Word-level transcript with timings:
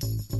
Thank 0.00 0.32
you. 0.32 0.35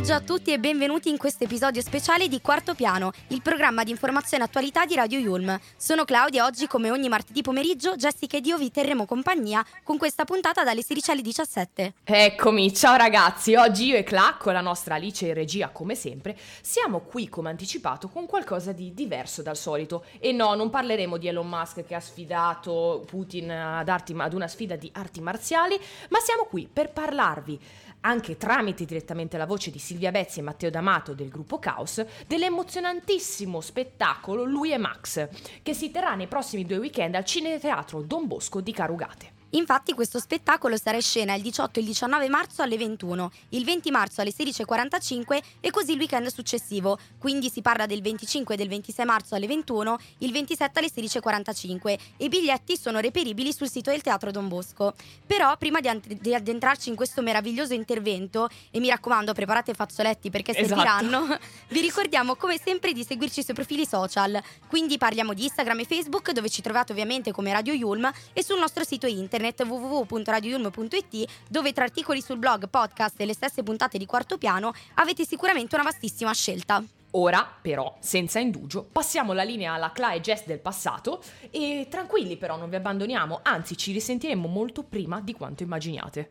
Pomeriggio 0.00 0.14
a 0.14 0.34
tutti 0.34 0.50
e 0.50 0.58
benvenuti 0.58 1.10
in 1.10 1.18
questo 1.18 1.44
episodio 1.44 1.82
speciale 1.82 2.26
di 2.26 2.40
Quarto 2.40 2.74
Piano, 2.74 3.12
il 3.28 3.42
programma 3.42 3.84
di 3.84 3.90
informazione 3.90 4.44
e 4.44 4.46
attualità 4.46 4.86
di 4.86 4.94
Radio 4.94 5.18
Yulm. 5.18 5.58
Sono 5.76 6.06
Claudia 6.06 6.42
e 6.42 6.46
oggi, 6.46 6.66
come 6.66 6.90
ogni 6.90 7.10
martedì 7.10 7.42
pomeriggio, 7.42 7.96
Jessica 7.96 8.38
ed 8.38 8.46
io 8.46 8.56
vi 8.56 8.70
terremo 8.70 9.04
compagnia 9.04 9.62
con 9.82 9.98
questa 9.98 10.24
puntata 10.24 10.64
dalle 10.64 10.82
16 10.82 11.10
alle 11.10 11.20
17. 11.20 11.94
Eccomi, 12.04 12.72
ciao 12.72 12.96
ragazzi, 12.96 13.54
oggi 13.56 13.88
io 13.88 13.96
e 13.96 14.02
Cla, 14.02 14.36
con 14.38 14.54
la 14.54 14.62
nostra 14.62 14.94
Alice 14.94 15.26
in 15.26 15.34
regia 15.34 15.68
come 15.68 15.94
sempre, 15.94 16.34
siamo 16.62 17.00
qui 17.00 17.28
come 17.28 17.50
anticipato 17.50 18.08
con 18.08 18.24
qualcosa 18.24 18.72
di 18.72 18.94
diverso 18.94 19.42
dal 19.42 19.56
solito. 19.56 20.04
E 20.18 20.32
no, 20.32 20.54
non 20.54 20.70
parleremo 20.70 21.18
di 21.18 21.28
Elon 21.28 21.46
Musk 21.46 21.84
che 21.84 21.94
ha 21.94 22.00
sfidato 22.00 23.04
Putin 23.06 23.50
ad, 23.50 23.88
arti, 23.90 24.14
ad 24.16 24.32
una 24.32 24.48
sfida 24.48 24.76
di 24.76 24.90
arti 24.94 25.20
marziali, 25.20 25.78
ma 26.08 26.20
siamo 26.20 26.44
qui 26.44 26.66
per 26.72 26.90
parlarvi 26.90 27.60
anche 28.02 28.36
tramite 28.36 28.84
direttamente 28.84 29.36
la 29.36 29.46
voce 29.46 29.70
di 29.70 29.78
Silvia 29.90 30.12
Bezzi 30.12 30.38
e 30.38 30.42
Matteo 30.42 30.70
D'Amato 30.70 31.14
del 31.14 31.30
gruppo 31.30 31.58
Caos, 31.58 32.04
dell'emozionantissimo 32.28 33.60
spettacolo 33.60 34.44
Lui 34.44 34.70
e 34.70 34.78
Max, 34.78 35.26
che 35.64 35.74
si 35.74 35.90
terrà 35.90 36.14
nei 36.14 36.28
prossimi 36.28 36.64
due 36.64 36.76
weekend 36.76 37.16
al 37.16 37.24
Cineteatro 37.24 38.00
Don 38.02 38.28
Bosco 38.28 38.60
di 38.60 38.72
Carugate. 38.72 39.39
Infatti 39.50 39.94
questo 39.94 40.20
spettacolo 40.20 40.76
sarà 40.76 40.96
in 40.96 41.02
scena 41.02 41.34
il 41.34 41.42
18 41.42 41.78
e 41.78 41.82
il 41.82 41.88
19 41.88 42.28
marzo 42.28 42.62
alle 42.62 42.76
21, 42.76 43.32
il 43.50 43.64
20 43.64 43.90
marzo 43.90 44.20
alle 44.20 44.30
16.45 44.30 45.40
e 45.58 45.70
così 45.70 45.92
il 45.92 45.98
weekend 45.98 46.28
successivo, 46.28 46.98
quindi 47.18 47.50
si 47.50 47.60
parla 47.60 47.86
del 47.86 48.00
25 48.00 48.54
e 48.54 48.56
del 48.56 48.68
26 48.68 49.04
marzo 49.04 49.34
alle 49.34 49.48
21, 49.48 49.98
il 50.18 50.30
27 50.30 50.78
alle 50.78 50.88
16.45 50.88 51.88
e 51.88 51.98
i 52.18 52.28
biglietti 52.28 52.76
sono 52.76 53.00
reperibili 53.00 53.52
sul 53.52 53.68
sito 53.68 53.90
del 53.90 54.02
Teatro 54.02 54.30
Don 54.30 54.46
Bosco. 54.46 54.94
Però 55.26 55.56
prima 55.56 55.80
di, 55.80 56.34
addentrarci 56.34 56.88
in 56.88 56.94
questo 56.94 57.20
meraviglioso 57.20 57.74
intervento, 57.74 58.48
e 58.70 58.78
mi 58.78 58.88
raccomando 58.88 59.32
preparate 59.32 59.74
fazzoletti 59.74 60.30
perché 60.30 60.52
Esatto. 60.52 60.66
serviranno, 60.68 61.38
vi 61.70 61.80
ricordiamo 61.80 62.36
come 62.36 62.56
sempre 62.62 62.92
di 62.92 63.04
seguirci 63.04 63.42
sui 63.42 63.54
profili 63.54 63.84
social, 63.84 64.40
quindi 64.68 64.96
parliamo 64.96 65.34
di 65.34 65.42
Instagram 65.44 65.80
e 65.80 65.84
Facebook 65.86 66.30
dove 66.30 66.48
ci 66.48 66.62
trovate 66.62 66.92
ovviamente 66.92 67.32
come 67.32 67.52
Radio 67.52 67.72
Yulm 67.72 68.08
e 68.32 68.44
sul 68.44 68.58
nostro 68.60 68.84
sito 68.84 69.08
internet 69.08 69.38
www.radioyulm.it 69.40 71.24
dove 71.48 71.72
tra 71.72 71.84
articoli 71.84 72.20
sul 72.20 72.38
blog, 72.38 72.68
podcast 72.68 73.20
e 73.20 73.26
le 73.26 73.34
stesse 73.34 73.62
puntate 73.62 73.98
di 73.98 74.06
quarto 74.06 74.38
piano 74.38 74.72
avete 74.94 75.24
sicuramente 75.24 75.74
una 75.74 75.84
vastissima 75.84 76.32
scelta. 76.32 76.82
Ora, 77.12 77.48
però, 77.60 77.96
senza 77.98 78.38
indugio, 78.38 78.86
passiamo 78.90 79.32
la 79.32 79.42
linea 79.42 79.72
alla 79.72 79.90
Cla 79.90 80.12
e 80.12 80.20
Jess 80.20 80.44
del 80.46 80.60
passato 80.60 81.22
e 81.50 81.88
tranquilli 81.90 82.36
però 82.36 82.56
non 82.56 82.70
vi 82.70 82.76
abbandoniamo, 82.76 83.40
anzi 83.42 83.76
ci 83.76 83.90
risentiremo 83.92 84.46
molto 84.46 84.84
prima 84.84 85.20
di 85.20 85.32
quanto 85.32 85.64
immaginiate. 85.64 86.30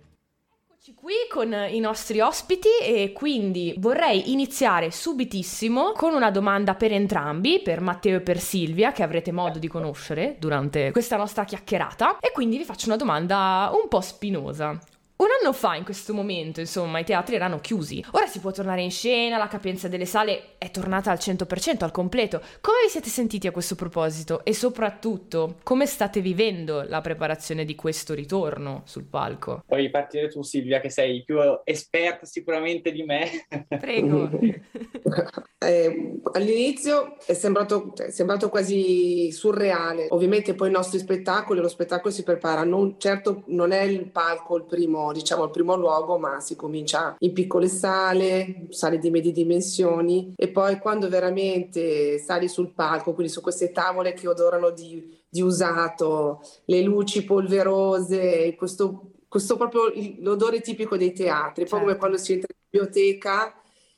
Qui 0.96 1.14
con 1.30 1.54
i 1.70 1.80
nostri 1.80 2.22
ospiti 2.22 2.70
e 2.82 3.12
quindi 3.12 3.76
vorrei 3.78 4.32
iniziare 4.32 4.92
subitissimo 4.92 5.92
con 5.92 6.14
una 6.14 6.32
domanda 6.32 6.74
per 6.74 6.94
entrambi, 6.94 7.62
per 7.62 7.82
Matteo 7.82 8.16
e 8.18 8.22
per 8.22 8.40
Silvia, 8.40 8.94
che 8.94 9.04
avrete 9.04 9.34
modo 9.34 9.60
di 9.60 9.68
conoscere 9.68 10.38
durante 10.40 10.92
questa 10.92 11.18
nostra 11.18 11.44
chiacchierata, 11.44 12.20
e 12.20 12.32
quindi 12.32 12.58
vi 12.58 12.64
faccio 12.64 12.88
una 12.88 12.96
domanda 12.96 13.70
un 13.74 13.90
po' 13.90 14.00
spinosa. 14.00 14.80
Un 15.22 15.28
anno 15.38 15.52
fa, 15.52 15.76
in 15.76 15.84
questo 15.84 16.14
momento, 16.14 16.62
insomma, 16.62 17.00
i 17.00 17.04
teatri 17.04 17.36
erano 17.36 17.60
chiusi. 17.60 18.02
Ora 18.12 18.26
si 18.26 18.40
può 18.40 18.52
tornare 18.52 18.84
in 18.84 18.90
scena, 18.90 19.38
la 19.38 19.50
capienza 19.50 19.90
delle 19.90 20.06
sale 20.06 20.56
è 20.58 20.72
tornata 20.72 21.12
al 21.12 21.18
100%, 21.18 21.84
al 21.84 21.92
completo. 21.92 22.40
Come 22.62 22.78
vi 22.86 22.90
siete 22.90 23.10
sentiti 23.10 23.46
a 23.46 23.52
questo 23.52 23.76
proposito? 23.76 24.46
E 24.46 24.54
soprattutto, 24.54 25.58
come 25.64 25.88
state 25.88 26.22
vivendo 26.22 26.84
la 26.84 27.02
preparazione 27.02 27.66
di 27.66 27.76
questo 27.76 28.14
ritorno 28.14 28.84
sul 28.86 29.04
palco? 29.04 29.66
Puoi 29.68 29.90
partire 29.90 30.30
tu 30.30 30.42
Silvia 30.42 30.80
che 30.80 30.90
sei 30.90 31.22
più 31.26 31.38
esperta 31.66 32.26
sicuramente 32.26 32.90
di 32.94 33.04
me. 33.04 33.46
Prego. 33.68 34.30
Eh, 35.62 36.22
all'inizio 36.32 37.18
è 37.26 37.34
sembrato, 37.34 37.92
è 37.98 38.12
sembrato 38.12 38.48
quasi 38.48 39.30
surreale. 39.34 40.08
Ovviamente 40.12 40.56
poi 40.56 40.70
i 40.70 40.72
nostri 40.72 41.00
spettacoli, 41.00 41.60
lo 41.60 41.68
spettacolo 41.68 42.14
si 42.14 42.24
prepara, 42.24 42.64
non, 42.64 42.96
certo 42.98 43.44
non 43.48 43.74
è 43.74 43.82
il 43.82 44.10
palco 44.10 44.56
il 44.56 44.64
primo, 44.64 45.09
diciamo, 45.12 45.44
il 45.46 45.52
primo 45.52 45.76
luogo, 45.76 46.18
ma 46.18 46.40
si 46.40 46.56
comincia 46.56 47.16
in 47.20 47.34
piccole 47.34 47.68
sale, 47.68 48.68
sale 48.70 48.98
di 49.00 49.10
medie 49.10 49.32
dimensioni 49.32 50.34
e 50.36 50.50
poi 50.50 50.80
quando 50.80 51.10
veramente 51.10 52.18
sali 52.20 52.48
sul 52.48 52.74
palco, 52.74 53.14
quindi 53.14 53.32
su 53.32 53.42
queste 53.42 53.72
tavole 53.72 54.14
che 54.14 54.28
odorano 54.28 54.72
di, 54.72 55.18
di 55.30 55.42
usato, 55.42 56.42
le 56.66 56.82
luci 56.82 57.24
polverose, 57.24 58.56
questo, 58.56 59.12
questo 59.28 59.58
proprio 59.58 59.92
l'odore 60.20 60.62
tipico 60.62 60.98
dei 60.98 61.14
teatri, 61.14 61.66
poi 61.66 61.80
come 61.80 61.92
Certo. 61.92 62.00
quando 62.00 62.18
si 62.18 62.34
entra 62.34 62.48
in 62.52 62.68
biblioteca 62.70 63.54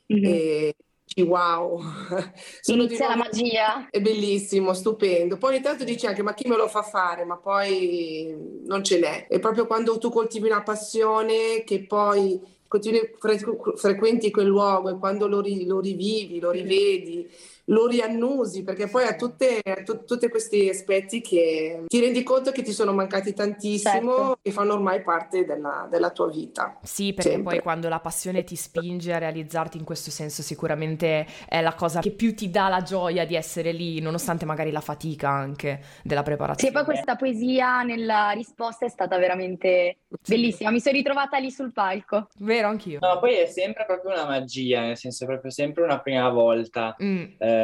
e 0.06 0.76
dici, 0.76 0.91
wow, 1.18 1.82
sono 2.62 2.84
Inizia 2.84 3.10
la 3.10 3.16
nuovo- 3.16 3.30
magia. 3.30 3.88
è 3.90 4.00
bellissimo, 4.00 4.74
stupendo. 4.74 5.38
Poi 5.38 5.54
ogni 5.56 5.62
tanto 5.64 5.84
dici 5.84 6.06
anche, 6.06 6.24
ma 6.24 6.34
chi 6.34 6.48
me 6.48 6.56
lo 6.56 6.68
fa 6.68 6.82
fare? 6.84 7.26
Ma 7.26 7.38
poi 7.38 8.34
non 8.66 8.84
ce 8.84 9.00
n'è. 9.00 9.28
È 9.28 9.40
proprio 9.40 9.68
quando 9.68 9.98
tu 9.98 10.10
coltivi 10.10 10.48
una 10.48 10.64
passione 10.64 11.64
che 11.66 11.84
poi 11.86 12.40
continui, 12.68 13.12
fre- 13.20 13.38
frequenti 13.76 14.32
quel 14.32 14.48
luogo 14.48 14.90
e 14.90 14.98
quando 14.98 15.28
lo, 15.28 15.42
ri- 15.42 15.66
lo 15.66 15.82
rivivi, 15.82 16.40
lo 16.40 16.52
rivedi, 16.52 17.30
lo 17.72 17.88
riannusi, 17.88 18.64
perché 18.64 18.88
poi 18.88 19.06
ha 19.06 19.16
tutte, 19.16 19.62
ha 19.64 19.82
tu- 19.84 20.04
tutti 20.04 20.28
questi 20.30 20.68
aspetti 20.70 21.22
che 21.22 21.84
ti 21.88 22.00
rendi 22.02 22.22
conto 22.24 22.52
che 22.52 22.62
ti 22.64 22.74
sono 22.74 22.92
mancati 22.94 23.34
tantissimo 23.34 24.16
Certo. 24.16 24.38
e 24.42 24.52
fanno 24.52 24.74
ormai 24.74 25.02
parte 25.02 25.46
della, 25.46 25.88
della 25.90 26.10
tua 26.12 26.28
vita. 26.30 26.78
Sì, 26.84 27.14
perché 27.14 27.32
Sempre. 27.32 27.54
poi 27.56 27.62
quando 27.64 27.88
la 27.88 28.00
passione 28.00 28.44
ti 28.44 28.56
spinge 28.56 29.14
a 29.14 29.18
realizzarti 29.20 29.78
in 29.78 29.86
questo 29.86 30.12
senso 30.12 30.42
sicuramente 30.42 31.26
è 31.48 31.62
la 31.62 31.74
cosa 31.74 32.02
che 32.02 32.12
più 32.12 32.36
ti 32.36 32.50
dà 32.50 32.68
la 32.68 32.82
gioia 32.82 33.26
di 33.26 33.36
essere 33.36 33.72
lì, 33.72 34.00
nonostante 34.02 34.46
magari 34.46 34.72
la 34.72 34.82
fatica 34.82 35.30
anche 35.30 35.82
della 36.04 36.20
Sì, 36.22 36.26
preparazione. 36.26 36.74
poi 36.74 36.84
questa 36.84 37.16
poesia 37.16 37.84
nella 37.84 38.32
risposta 38.32 38.86
è 38.86 38.90
stata 38.90 39.18
veramente 39.18 39.98
bellissima. 40.28 40.72
Mi 40.72 40.80
sono 40.82 40.96
ritrovata 40.98 41.38
lì 41.38 41.50
sul 41.52 41.72
palco. 41.72 42.28
Vero, 42.40 42.68
anch'io. 42.68 43.00
No, 43.02 43.18
poi 43.20 43.36
è 43.36 43.46
sempre 43.46 43.86
proprio 43.86 44.12
una 44.12 44.26
magia, 44.26 44.82
nel 44.82 44.98
senso 44.98 45.24
è 45.24 45.28
proprio 45.28 45.52
sempre 45.52 45.84
una 45.84 46.00
prima 46.00 46.28
volta. 46.30 46.96
Mm, 47.02 47.24
Eh, 47.38 47.61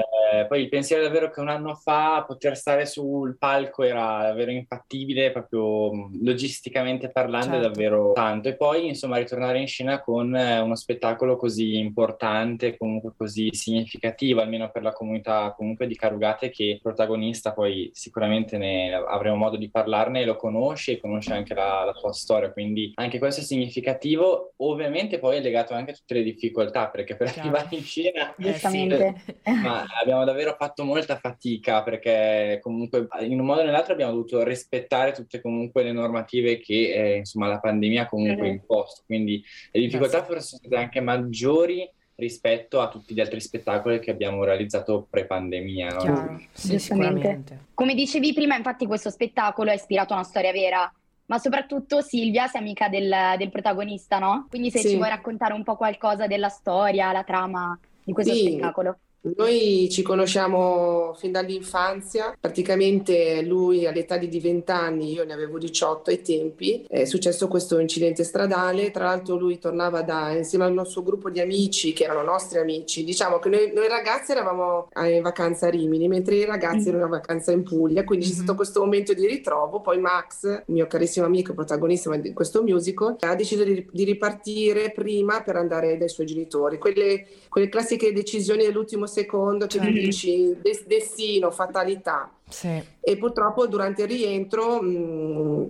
poi 0.47 0.61
il 0.61 0.69
pensiero 0.69 1.03
davvero 1.03 1.29
che 1.29 1.39
un 1.39 1.49
anno 1.49 1.75
fa 1.75 2.23
poter 2.27 2.57
stare 2.57 2.85
sul 2.85 3.37
palco 3.37 3.83
era 3.83 4.23
davvero 4.23 4.51
infattibile, 4.51 5.31
proprio 5.31 5.93
mh, 5.93 6.23
logisticamente 6.23 7.09
parlando, 7.09 7.47
è 7.47 7.61
Certo. 7.61 7.67
davvero 7.67 8.11
tanto. 8.13 8.49
E 8.49 8.55
poi, 8.55 8.87
insomma, 8.87 9.17
ritornare 9.17 9.59
in 9.59 9.67
scena 9.67 10.01
con 10.01 10.35
eh, 10.35 10.59
uno 10.59 10.75
spettacolo 10.75 11.37
così 11.37 11.77
importante, 11.77 12.77
comunque 12.77 13.13
così 13.17 13.49
significativo, 13.53 14.41
almeno 14.41 14.69
per 14.71 14.83
la 14.83 14.93
comunità 14.93 15.53
comunque 15.55 15.87
di 15.87 15.95
Carugate, 15.95 16.49
che 16.49 16.63
il 16.63 16.81
protagonista 16.81 17.53
poi 17.53 17.89
sicuramente 17.93 18.57
ne 18.57 18.93
avremo 18.93 19.35
modo 19.35 19.57
di 19.57 19.69
parlarne, 19.69 20.25
lo 20.25 20.35
conosce 20.35 20.93
e 20.93 20.99
conosce 20.99 21.33
anche 21.33 21.53
la, 21.53 21.83
la 21.85 21.93
tua 21.93 22.13
storia, 22.13 22.51
quindi 22.51 22.91
anche 22.95 23.19
questo 23.19 23.41
è 23.41 23.43
significativo. 23.43 24.53
Ovviamente 24.57 25.19
poi 25.19 25.37
è 25.37 25.41
legato 25.41 25.73
anche 25.73 25.91
a 25.91 25.93
tutte 25.93 26.15
le 26.15 26.23
difficoltà, 26.23 26.89
perché 26.89 27.15
per 27.15 27.31
Chiaro. 27.31 27.49
arrivare 27.49 27.75
in 27.75 27.83
scena 27.83 28.35
eh 28.35 28.43
sì. 28.43 28.51
Giustamente. 28.51 29.15
ma 29.63 29.85
abbiamo 30.01 30.23
davvero 30.25 30.55
fatto 30.57 30.83
molta 30.83 31.17
fatica 31.17 31.83
perché 31.83 32.59
comunque 32.61 33.07
in 33.21 33.39
un 33.39 33.45
modo 33.45 33.61
o 33.61 33.63
nell'altro 33.63 33.93
abbiamo 33.93 34.11
dovuto 34.11 34.43
rispettare 34.43 35.11
tutte 35.11 35.41
comunque 35.41 35.83
le 35.83 35.91
normative 35.91 36.59
che 36.59 36.93
eh, 36.93 37.15
insomma 37.17 37.47
la 37.47 37.59
pandemia 37.59 38.03
ha 38.03 38.07
comunque 38.07 38.47
Mhm. 38.47 38.53
imposto, 38.53 39.03
quindi 39.05 39.43
le 39.71 39.81
difficoltà 39.81 40.23
forse 40.23 40.41
sono 40.47 40.61
state 40.65 40.75
anche 40.75 40.99
maggiori 41.01 41.89
rispetto 42.15 42.81
a 42.81 42.89
tutti 42.89 43.13
gli 43.13 43.19
altri 43.19 43.39
spettacoli 43.39 43.99
che 43.99 44.09
abbiamo 44.11 44.43
realizzato 44.43 45.05
pre-pandemia, 45.09 45.89
no? 45.91 45.99
Chiaro, 45.99 46.41
sì, 46.51 46.79
sicuramente. 46.79 47.65
Come 47.75 47.93
dicevi 47.93 48.33
prima, 48.33 48.55
infatti 48.57 48.87
questo 48.87 49.11
spettacolo 49.11 49.69
è 49.69 49.75
ispirato 49.75 50.13
a 50.13 50.17
una 50.17 50.25
storia 50.25 50.51
vera, 50.51 50.91
ma 51.27 51.37
soprattutto 51.37 52.01
Silvia 52.01 52.47
sei 52.47 52.61
amica 52.61 52.89
del, 52.89 53.13
del 53.37 53.51
protagonista, 53.51 54.17
no? 54.17 54.47
Quindi 54.49 54.71
se 54.71 54.79
Sì. 54.79 54.89
ci 54.89 54.95
vuoi 54.95 55.09
raccontare 55.09 55.53
un 55.53 55.63
po' 55.63 55.75
qualcosa 55.75 56.25
della 56.25 56.49
storia, 56.49 57.11
la 57.11 57.23
trama 57.23 57.79
di 58.03 58.13
questo 58.13 58.33
Sì. 58.33 58.47
spettacolo. 58.47 58.97
Noi 59.21 59.89
ci 59.91 60.03
conosciamo 60.03 61.13
fin 61.15 61.31
dall'infanzia, 61.31 62.35
praticamente 62.39 63.41
lui 63.41 63.85
all'età 63.87 64.15
di 64.17 64.39
20 64.39 64.71
anni, 64.71 65.11
io 65.11 65.25
ne 65.25 65.33
avevo 65.33 65.57
18 65.57 66.11
ai 66.11 66.21
tempi, 66.21 66.85
è 66.87 67.03
successo 67.05 67.47
questo 67.47 67.79
incidente 67.79 68.23
stradale, 68.23 68.91
tra 68.91 69.05
l'altro 69.05 69.35
lui 69.35 69.57
tornava 69.57 70.01
da, 70.01 70.31
insieme 70.31 70.65
al 70.65 70.73
nostro 70.73 71.01
gruppo 71.01 71.29
di 71.29 71.39
amici, 71.39 71.93
che 71.93 72.03
erano 72.03 72.21
nostri 72.21 72.59
amici, 72.59 73.03
diciamo 73.03 73.39
che 73.39 73.49
noi, 73.49 73.71
noi 73.73 73.87
ragazzi 73.87 74.31
eravamo 74.31 74.89
in 75.03 75.21
vacanza 75.21 75.67
a 75.67 75.71
Rimini, 75.71 76.07
mentre 76.07 76.35
i 76.35 76.45
ragazzi 76.45 76.85
mm. 76.85 76.89
erano 76.89 77.05
in 77.05 77.11
vacanza 77.11 77.51
in 77.51 77.63
Puglia, 77.63 78.03
quindi 78.03 78.25
mm-hmm. 78.25 78.35
c'è 78.35 78.41
stato 78.43 78.55
questo 78.55 78.79
momento 78.79 79.13
di 79.13 79.25
ritrovo, 79.25 79.81
poi 79.81 79.99
Max, 79.99 80.63
mio 80.67 80.87
carissimo 80.87 81.25
amico, 81.25 81.53
protagonista 81.53 82.15
di 82.15 82.33
questo 82.33 82.61
musical, 82.61 83.15
ha 83.19 83.35
deciso 83.35 83.63
di, 83.63 83.85
di 83.91 84.03
ripartire 84.03 84.91
prima 84.91 85.41
per 85.41 85.55
andare 85.55 85.97
dai 85.97 86.09
suoi 86.09 86.27
genitori, 86.27 86.77
quelle, 86.77 87.25
quelle 87.49 87.67
classiche 87.67 88.13
decisioni 88.13 88.63
dell'ultimo 88.63 89.05
secondo 89.17 89.65
che 89.65 89.79
certo. 89.79 89.91
dici 89.91 90.55
des- 90.61 90.85
destino, 90.85 91.49
fatalità. 91.49 92.31
Sì. 92.47 92.81
E 92.99 93.17
purtroppo 93.17 93.65
durante 93.65 94.03
il 94.03 94.07
rientro 94.07 94.81
mh, 94.81 95.69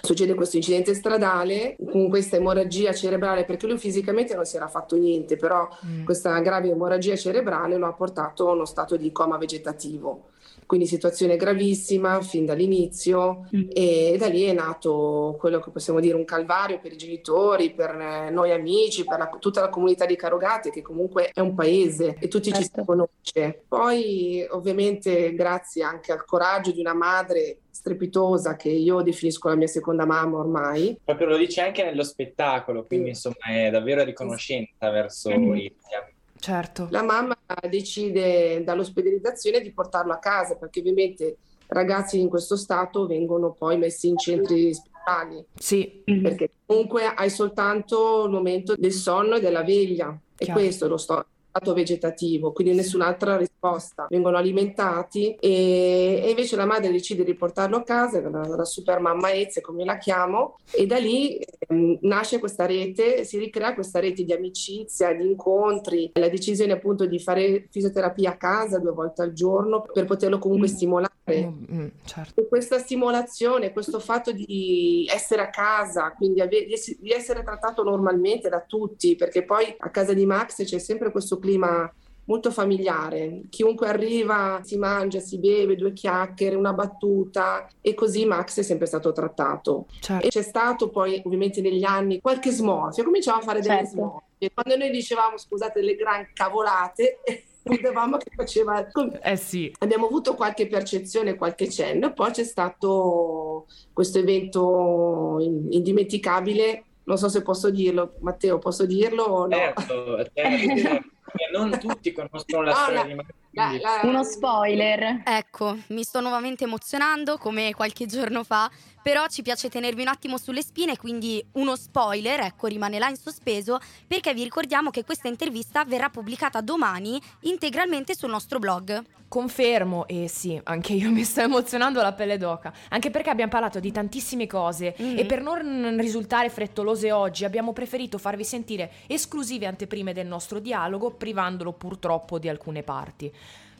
succede 0.00 0.34
questo 0.34 0.56
incidente 0.56 0.94
stradale 0.94 1.76
con 1.90 2.08
questa 2.08 2.36
emorragia 2.36 2.92
cerebrale 2.94 3.44
perché 3.44 3.66
lui 3.66 3.78
fisicamente 3.78 4.34
non 4.34 4.46
si 4.46 4.56
era 4.56 4.68
fatto 4.68 4.96
niente, 4.96 5.36
però 5.36 5.68
mm. 5.84 6.04
questa 6.04 6.38
grave 6.40 6.70
emorragia 6.70 7.14
cerebrale 7.14 7.76
lo 7.76 7.86
ha 7.86 7.92
portato 7.92 8.48
a 8.48 8.52
uno 8.52 8.64
stato 8.64 8.96
di 8.96 9.12
coma 9.12 9.36
vegetativo 9.36 10.30
quindi 10.68 10.84
situazione 10.84 11.36
gravissima 11.36 12.20
fin 12.20 12.44
dall'inizio 12.44 13.48
mm. 13.56 13.70
e 13.72 14.16
da 14.18 14.26
lì 14.26 14.42
è 14.42 14.52
nato 14.52 15.34
quello 15.40 15.60
che 15.60 15.70
possiamo 15.70 15.98
dire 15.98 16.14
un 16.14 16.26
calvario 16.26 16.78
per 16.78 16.92
i 16.92 16.98
genitori, 16.98 17.72
per 17.72 17.94
eh, 17.94 18.28
noi 18.28 18.52
amici, 18.52 19.02
per 19.06 19.18
la, 19.18 19.30
tutta 19.40 19.62
la 19.62 19.70
comunità 19.70 20.04
di 20.04 20.14
Carogate 20.14 20.68
che 20.68 20.82
comunque 20.82 21.30
è 21.32 21.40
un 21.40 21.54
paese 21.54 22.16
e 22.20 22.28
tutti 22.28 22.52
certo. 22.52 22.64
ci 22.64 22.70
si 22.74 22.84
conosce. 22.84 23.64
Poi 23.66 24.46
ovviamente 24.50 25.32
grazie 25.32 25.82
anche 25.82 26.12
al 26.12 26.26
coraggio 26.26 26.70
di 26.70 26.80
una 26.80 26.92
madre 26.94 27.60
strepitosa 27.70 28.56
che 28.56 28.68
io 28.68 29.00
definisco 29.00 29.48
la 29.48 29.56
mia 29.56 29.68
seconda 29.68 30.04
mamma 30.04 30.36
ormai. 30.36 30.98
Proprio 31.02 31.28
lo 31.28 31.38
dice 31.38 31.62
anche 31.62 31.82
nello 31.82 32.04
spettacolo, 32.04 32.84
quindi 32.84 33.14
sì. 33.14 33.28
insomma 33.28 33.58
è 33.58 33.70
davvero 33.70 34.04
riconoscenza 34.04 34.90
verso 34.90 35.30
mm. 35.30 35.54
Ilja. 35.54 36.10
Certo. 36.38 36.88
La 36.90 37.02
mamma 37.02 37.36
decide 37.68 38.62
dall'ospedalizzazione 38.64 39.60
di 39.60 39.72
portarlo 39.72 40.12
a 40.12 40.18
casa 40.18 40.56
perché 40.56 40.80
ovviamente 40.80 41.36
ragazzi 41.66 42.20
in 42.20 42.28
questo 42.28 42.56
stato 42.56 43.06
vengono 43.06 43.52
poi 43.52 43.76
messi 43.78 44.08
in 44.08 44.18
centri 44.18 44.72
speciali. 44.72 45.44
Sì. 45.54 46.02
Perché 46.04 46.50
comunque 46.64 47.06
hai 47.06 47.30
soltanto 47.30 48.24
il 48.24 48.30
momento 48.30 48.74
del 48.76 48.92
sonno 48.92 49.36
e 49.36 49.40
della 49.40 49.62
veglia. 49.62 50.18
Chiaro. 50.36 50.58
E 50.58 50.62
questo 50.62 50.88
lo 50.88 50.96
sto 50.96 51.26
stato 51.58 51.74
vegetativo, 51.74 52.52
quindi 52.52 52.74
nessun'altra 52.74 53.36
risposta. 53.36 54.06
Vengono 54.08 54.36
alimentati 54.36 55.36
e, 55.38 56.22
e, 56.24 56.30
invece 56.30 56.56
la 56.56 56.64
madre 56.64 56.90
decide 56.90 57.24
di 57.24 57.34
portarlo 57.34 57.76
a 57.76 57.82
casa, 57.82 58.20
la, 58.28 58.46
la 58.46 58.64
super 58.64 59.00
mamma 59.00 59.32
Ezze 59.32 59.60
come 59.60 59.84
la 59.84 59.98
chiamo, 59.98 60.56
e 60.70 60.86
da 60.86 60.98
lì 60.98 61.36
eh, 61.36 61.98
nasce 62.02 62.38
questa 62.38 62.66
rete, 62.66 63.24
si 63.24 63.38
ricrea 63.38 63.74
questa 63.74 64.00
rete 64.00 64.24
di 64.24 64.32
amicizia, 64.32 65.12
di 65.12 65.26
incontri, 65.26 66.10
la 66.14 66.28
decisione 66.28 66.72
appunto 66.72 67.06
di 67.06 67.18
fare 67.18 67.66
fisioterapia 67.70 68.30
a 68.30 68.36
casa 68.36 68.78
due 68.78 68.92
volte 68.92 69.22
al 69.22 69.32
giorno 69.32 69.84
per 69.92 70.04
poterlo 70.04 70.38
comunque 70.38 70.68
mm. 70.68 70.74
stimolare. 70.74 71.16
Mm, 71.30 71.64
mm, 71.70 71.86
certo. 72.04 72.46
Questa 72.46 72.78
stimolazione, 72.78 73.72
questo 73.72 73.98
fatto 73.98 74.32
di 74.32 75.06
essere 75.12 75.42
a 75.42 75.50
casa, 75.50 76.12
quindi 76.16 76.42
di 76.48 77.12
essere 77.12 77.42
trattato 77.42 77.82
normalmente 77.82 78.48
da 78.48 78.60
tutti, 78.66 79.14
perché 79.14 79.44
poi 79.44 79.74
a 79.76 79.90
casa 79.90 80.14
di 80.14 80.24
Max 80.24 80.64
c'è 80.64 80.78
sempre 80.78 81.10
questo 81.10 81.38
clima 81.48 81.90
molto 82.24 82.50
familiare. 82.50 83.42
Chiunque 83.48 83.88
arriva 83.88 84.60
si 84.62 84.76
mangia, 84.76 85.18
si 85.18 85.38
beve, 85.38 85.76
due 85.76 85.94
chiacchiere, 85.94 86.56
una 86.56 86.74
battuta 86.74 87.66
e 87.80 87.94
così 87.94 88.26
Max 88.26 88.58
è 88.58 88.62
sempre 88.62 88.86
stato 88.86 89.12
trattato. 89.12 89.86
Certo. 90.00 90.26
E 90.26 90.28
c'è 90.28 90.42
stato 90.42 90.90
poi 90.90 91.22
ovviamente 91.24 91.62
negli 91.62 91.84
anni 91.84 92.20
qualche 92.20 92.50
smorfia, 92.50 93.02
cominciamo 93.02 93.38
a 93.38 93.42
fare 93.42 93.60
delle 93.60 93.76
certo. 93.76 93.90
smorfie. 93.90 94.52
Quando 94.52 94.76
noi 94.76 94.90
dicevamo 94.90 95.38
scusate 95.38 95.80
le 95.80 95.96
gran 95.96 96.28
cavolate 96.34 97.20
vedevamo 97.68 98.16
che 98.16 98.30
faceva... 98.34 98.86
Eh 99.22 99.36
sì. 99.36 99.72
Abbiamo 99.80 100.06
avuto 100.06 100.34
qualche 100.34 100.66
percezione, 100.66 101.36
qualche 101.36 101.68
cenno, 101.70 102.12
poi 102.12 102.30
c'è 102.30 102.44
stato 102.44 103.66
questo 103.92 104.18
evento 104.18 105.36
indimenticabile, 105.70 106.84
non 107.08 107.16
so 107.16 107.30
se 107.30 107.40
posso 107.40 107.70
dirlo, 107.70 108.16
Matteo, 108.20 108.58
posso 108.58 108.84
dirlo 108.84 109.22
o 109.22 109.46
no? 109.46 109.56
Certo, 109.56 110.16
certo, 110.34 110.78
certo 110.78 111.08
non 111.52 111.78
tutti 111.78 112.12
conoscono 112.12 112.62
la 112.62 112.74
storia 112.74 113.04
di 113.04 113.14
Max. 113.14 114.02
Uno 114.02 114.22
spoiler. 114.22 115.22
Ecco, 115.24 115.76
mi 115.88 116.02
sto 116.02 116.20
nuovamente 116.20 116.64
emozionando 116.64 117.38
come 117.38 117.74
qualche 117.74 118.06
giorno 118.06 118.44
fa, 118.44 118.70
però 119.02 119.26
ci 119.26 119.42
piace 119.42 119.68
tenervi 119.68 120.02
un 120.02 120.08
attimo 120.08 120.38
sulle 120.38 120.62
spine, 120.62 120.96
quindi 120.96 121.44
uno 121.52 121.76
spoiler, 121.76 122.40
ecco, 122.40 122.66
rimane 122.66 122.98
là 122.98 123.08
in 123.08 123.16
sospeso, 123.16 123.78
perché 124.06 124.34
vi 124.34 124.42
ricordiamo 124.42 124.90
che 124.90 125.04
questa 125.04 125.28
intervista 125.28 125.84
verrà 125.84 126.08
pubblicata 126.08 126.60
domani 126.60 127.20
integralmente 127.40 128.14
sul 128.16 128.30
nostro 128.30 128.58
blog. 128.58 129.02
Confermo, 129.28 130.06
e 130.08 130.26
sì, 130.26 130.58
anche 130.64 130.94
io 130.94 131.10
mi 131.10 131.22
sto 131.22 131.42
emozionando 131.42 132.00
la 132.00 132.14
pelle 132.14 132.38
d'oca, 132.38 132.72
anche 132.88 133.10
perché 133.10 133.28
abbiamo 133.28 133.50
parlato 133.50 133.78
di 133.78 133.92
tantissime 133.92 134.46
cose 134.46 134.96
mm-hmm. 135.00 135.18
e 135.18 135.26
per 135.26 135.42
non 135.42 135.96
risultare 135.98 136.48
frettolose 136.48 137.12
oggi 137.12 137.44
abbiamo 137.44 137.74
preferito 137.74 138.16
farvi 138.16 138.44
sentire 138.44 138.90
esclusive 139.06 139.66
anteprime 139.66 140.14
del 140.14 140.26
nostro 140.26 140.60
dialogo, 140.60 141.10
privandolo 141.10 141.72
purtroppo 141.72 142.38
di 142.38 142.48
alcune 142.48 142.82
parti. 142.82 143.30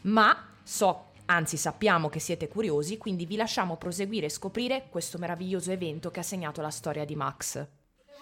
Ma 0.02 0.36
so 0.62 1.07
Anzi, 1.30 1.56
sappiamo 1.58 2.08
che 2.08 2.20
siete 2.20 2.48
curiosi, 2.48 2.96
quindi 2.96 3.26
vi 3.26 3.36
lasciamo 3.36 3.76
proseguire 3.76 4.26
e 4.26 4.30
scoprire 4.30 4.86
questo 4.88 5.18
meraviglioso 5.18 5.70
evento 5.70 6.10
che 6.10 6.20
ha 6.20 6.24
segnato 6.24 6.62
la 6.62 6.70
storia 6.70 7.04
di 7.04 7.16
Max 7.16 7.66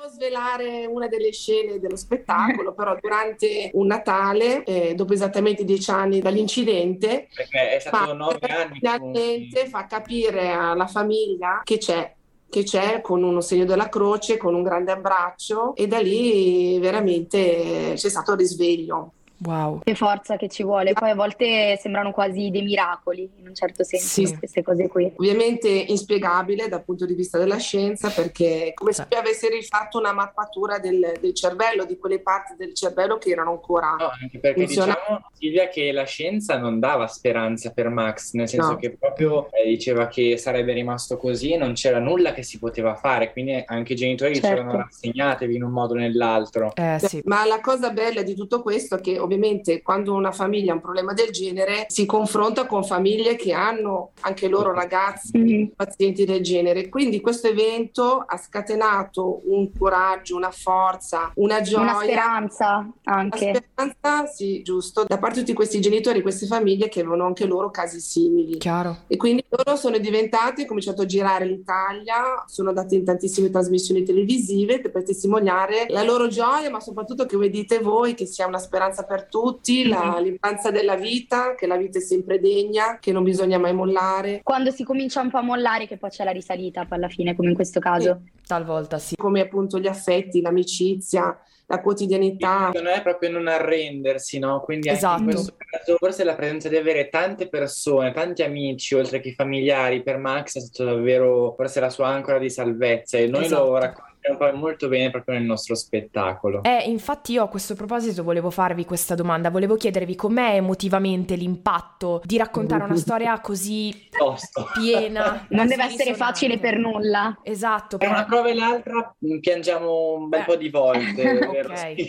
svelare 0.09 0.87
una 0.87 1.09
delle 1.09 1.33
scene 1.33 1.79
dello 1.81 1.97
spettacolo, 1.97 2.75
però 2.75 2.97
durante 3.01 3.71
un 3.75 3.87
Natale, 3.87 4.63
eh, 4.65 4.95
dopo 4.95 5.13
esattamente 5.13 5.65
dieci 5.65 5.91
anni 5.91 6.21
dall'incidente, 6.21 7.29
perché 7.35 7.77
è 7.77 7.79
stato 7.81 8.13
nove 8.13 8.39
anni. 8.41 8.79
Finalmente 8.79 9.67
fa 9.67 9.87
capire 9.87 10.51
alla 10.51 10.87
famiglia 10.87 11.61
che 11.65 11.79
c'è 11.79 12.15
che 12.49 12.63
c'è 12.63 13.01
con 13.01 13.25
uno 13.25 13.41
segno 13.41 13.65
della 13.65 13.89
croce, 13.89 14.37
con 14.37 14.55
un 14.55 14.63
grande 14.63 14.93
abbraccio 14.93 15.75
e 15.75 15.89
da 15.89 15.99
lì 15.99 16.79
veramente 16.79 17.95
c'è 17.97 18.09
stato 18.09 18.33
il 18.33 18.39
risveglio. 18.39 19.13
Wow. 19.45 19.81
Che 19.83 19.95
forza 19.95 20.37
che 20.37 20.49
ci 20.49 20.63
vuole. 20.63 20.93
Poi 20.93 21.11
a 21.11 21.15
volte 21.15 21.77
sembrano 21.77 22.13
quasi 22.13 22.51
dei 22.51 22.63
miracoli, 22.63 23.31
in 23.39 23.49
un 23.49 23.55
certo 23.55 23.85
senso, 23.85 24.27
sì. 24.27 24.39
queste 24.39 24.63
cose 24.63 24.89
qui. 24.89 25.13
Ovviamente 25.17 25.69
inspiegabile 25.69 26.69
dal 26.69 26.85
punto 26.85 27.05
di 27.05 27.15
vista 27.15 27.39
della 27.39 27.59
scienza, 27.59 28.09
perché 28.09 28.69
è 28.69 28.75
come 28.75 28.93
se 28.93 29.07
avesse 29.11 29.49
rifatto 29.49 29.99
una 29.99 30.13
mappatura 30.13 30.79
del, 30.79 31.19
del, 31.21 31.35
cervello, 31.35 31.85
di 31.85 31.99
quelle 31.99 32.21
parti 32.21 32.55
del 32.57 32.75
cervello 32.75 33.19
che 33.19 33.31
erano 33.31 33.51
ancora. 33.51 33.97
No, 33.99 34.11
anche 34.21 34.39
perché 34.39 34.65
funzionali. 34.65 34.99
diciamo, 35.01 35.31
Silvia, 35.33 35.69
che 35.69 35.93
la 35.93 36.05
scienza 36.05 36.57
non 36.59 36.79
dava 36.79 37.07
speranza 37.07 37.71
per 37.73 37.89
Max, 37.91 38.33
nel 38.33 38.49
senso 38.49 38.73
no. 38.73 38.77
che 38.77 38.97
proprio 38.97 39.51
eh, 39.53 39.69
diceva 39.69 40.07
che 40.09 40.39
sarebbe 40.39 40.73
rimasto 40.73 41.17
così 41.17 41.53
e 41.53 41.59
non 41.59 41.75
c'era 41.75 41.99
nulla 41.99 42.33
che 42.33 42.43
si 42.43 42.59
poteva 42.59 42.95
fare. 42.95 43.33
Quindi 43.33 43.63
anche 43.67 43.93
i 43.93 43.97
genitori 43.97 44.35
certo. 44.35 44.49
dicevano 44.49 44.79
rassegnatevi 44.79 45.55
in 45.55 45.63
un 45.63 45.73
modo 45.73 45.95
o 45.95 45.97
nell'altro. 45.97 46.73
Eh, 46.75 46.99
sì. 47.01 47.21
Ma 47.25 47.45
la 47.45 47.61
cosa 47.61 47.91
bella 47.91 48.23
di 48.23 48.35
tutto 48.35 48.63
questo 48.63 48.97
è 48.97 49.01
che 49.01 49.19
ovviamente 49.27 49.83
quando 49.83 50.15
una 50.15 50.33
famiglia 50.33 50.73
ha 50.73 50.77
un 50.77 50.81
problema 50.81 51.13
del 51.13 51.31
genere 51.31 51.87
si 51.89 52.07
confronta 52.07 52.67
con 52.67 52.85
famiglie 52.85 53.37
che 53.37 53.53
hanno 53.53 54.13
anche 54.21 54.49
loro 54.49 54.73
ragazzi 54.73 55.39
mm-hmm. 55.39 55.67
pazienti 55.77 56.25
del 56.25 56.43
genere. 56.43 56.89
Quindi 56.89 57.21
questo 57.21 57.49
evento 57.49 58.25
ha 58.27 58.37
scatenato 58.37 59.43
un 59.47 59.71
coraggio, 59.77 60.37
una 60.37 60.51
forza, 60.51 61.33
una 61.35 61.61
gioia. 61.61 61.83
Una 61.83 62.03
speranza 62.03 62.91
anche. 63.05 63.49
Una 63.51 63.63
speranza, 63.93 64.27
sì, 64.27 64.63
giusto, 64.63 65.05
da 65.07 65.19
parte 65.19 65.35
di 65.35 65.41
tutti 65.41 65.55
questi 65.55 65.81
genitori, 65.81 66.23
queste 66.23 66.47
famiglie 66.47 66.89
che 66.89 67.01
avevano 67.01 67.27
anche 67.27 67.45
loro 67.45 67.71
casi 67.71 68.01
simili. 68.01 68.59
Chiaro. 68.59 69.05
E 69.07 69.17
quindi 69.17 69.45
loro 69.49 69.77
sono 69.77 69.99
diventati, 69.99 70.61
hanno 70.61 70.69
cominciato 70.69 71.03
a 71.03 71.07
girare 71.07 71.45
l'Italia, 71.45 72.45
sono 72.47 72.69
andati 72.71 72.95
in 72.97 73.05
tantissime 73.05 73.51
trasmissioni 73.51 74.03
televisive 74.03 74.81
per 74.81 75.03
testimoniare 75.03 75.87
la 75.89 76.03
loro 76.03 76.29
gioia, 76.29 76.71
ma 76.71 76.81
soprattutto 76.81 77.27
che 77.27 77.37
vedete 77.37 77.79
voi 77.79 78.15
che 78.15 78.27
sia 78.27 78.47
una 78.47 78.59
speranza 78.59 79.05
per 79.05 79.16
per 79.17 79.27
tutti, 79.29 79.89
la, 79.89 80.13
mm-hmm. 80.13 80.23
l'impanza 80.23 80.71
della 80.71 80.97
vita, 80.97 81.55
che 81.55 81.67
la 81.67 81.77
vita 81.77 81.99
è 81.99 82.03
sempre 82.03 82.39
degna, 82.39 82.99
che 83.01 83.13
non 83.13 83.25
bisogna 83.25 83.59
mai 83.59 83.73
mollare. 83.73 84.41
Quando 84.43 84.71
si 84.71 84.85
comincia 84.85 85.23
un 85.23 85.31
po' 85.31 85.39
a 85.39 85.43
mollare 85.43 85.87
che 85.87 85.97
poi 85.97 86.11
c'è 86.11 86.25
la 86.25 86.31
risalita 86.33 86.87
alla 86.87 87.09
fine, 87.09 87.35
come 87.35 87.49
in 87.49 87.55
questo 87.55 87.81
caso. 87.81 88.21
Sì. 88.23 88.45
Talvolta 88.47 88.99
sì. 88.99 89.17
Come 89.17 89.41
appunto 89.41 89.79
gli 89.79 89.87
affetti, 89.87 90.41
l'amicizia, 90.41 91.37
la 91.67 91.81
quotidianità. 91.81 92.71
Non 92.75 92.87
è 92.87 93.03
proprio 93.03 93.31
non 93.31 93.49
arrendersi, 93.49 94.39
no? 94.39 94.61
Quindi 94.61 94.89
esatto. 94.89 95.23
in 95.23 95.31
questo 95.31 95.55
caso 95.57 95.97
forse 95.97 96.23
la 96.23 96.35
presenza 96.35 96.69
di 96.69 96.77
avere 96.77 97.09
tante 97.09 97.49
persone, 97.49 98.13
tanti 98.13 98.43
amici, 98.43 98.95
oltre 98.95 99.21
che 99.21 99.33
familiari, 99.33 100.03
per 100.03 100.19
Max 100.19 100.57
è 100.57 100.61
stato 100.61 100.85
davvero 100.85 101.55
forse 101.57 101.81
la 101.81 101.91
sua 101.91 102.09
ancora 102.09 102.39
di 102.39 102.51
salvezza 102.51 103.17
e 103.17 103.27
noi 103.27 103.47
esatto. 103.47 103.65
lo 103.65 103.79
raccontiamo 103.79 104.15
poi 104.16 104.16
molto 104.55 104.89
bene 104.89 105.11
proprio 105.11 105.35
nel 105.37 105.45
nostro 105.45 105.75
spettacolo. 105.75 106.63
Eh, 106.63 106.85
infatti 106.89 107.33
io 107.33 107.45
a 107.45 107.49
questo 107.49 107.75
proposito 107.75 108.23
volevo 108.23 108.51
farvi 108.51 108.85
questa 108.85 109.15
domanda, 109.15 109.51
volevo 109.51 109.77
chiedervi 109.77 110.15
com'è 110.15 110.55
emotivamente 110.57 111.35
l'impatto 111.35 112.21
di 112.25 112.37
raccontare 112.37 112.85
una 112.85 112.97
storia 112.97 113.39
così 113.41 114.09
Tosto. 114.11 114.69
piena. 114.75 115.47
Non 115.57 115.67
deve 115.69 115.85
essere 115.85 116.11
risonante. 116.11 116.15
facile 116.25 116.59
per 116.59 116.77
nulla. 116.79 117.39
Esatto, 117.43 117.97
Tra 117.97 118.09
però... 118.09 118.11
una 118.19 118.25
prova 118.27 118.49
e 118.49 118.55
l'altra 118.55 119.15
mh, 119.19 119.39
piangiamo 119.39 120.15
un 120.15 120.29
bel 120.29 120.41
Eh. 120.41 120.45
po' 120.45 120.57
di 120.57 120.69
volte. 120.71 121.23
vero? 121.23 121.73
Ok. 121.73 122.07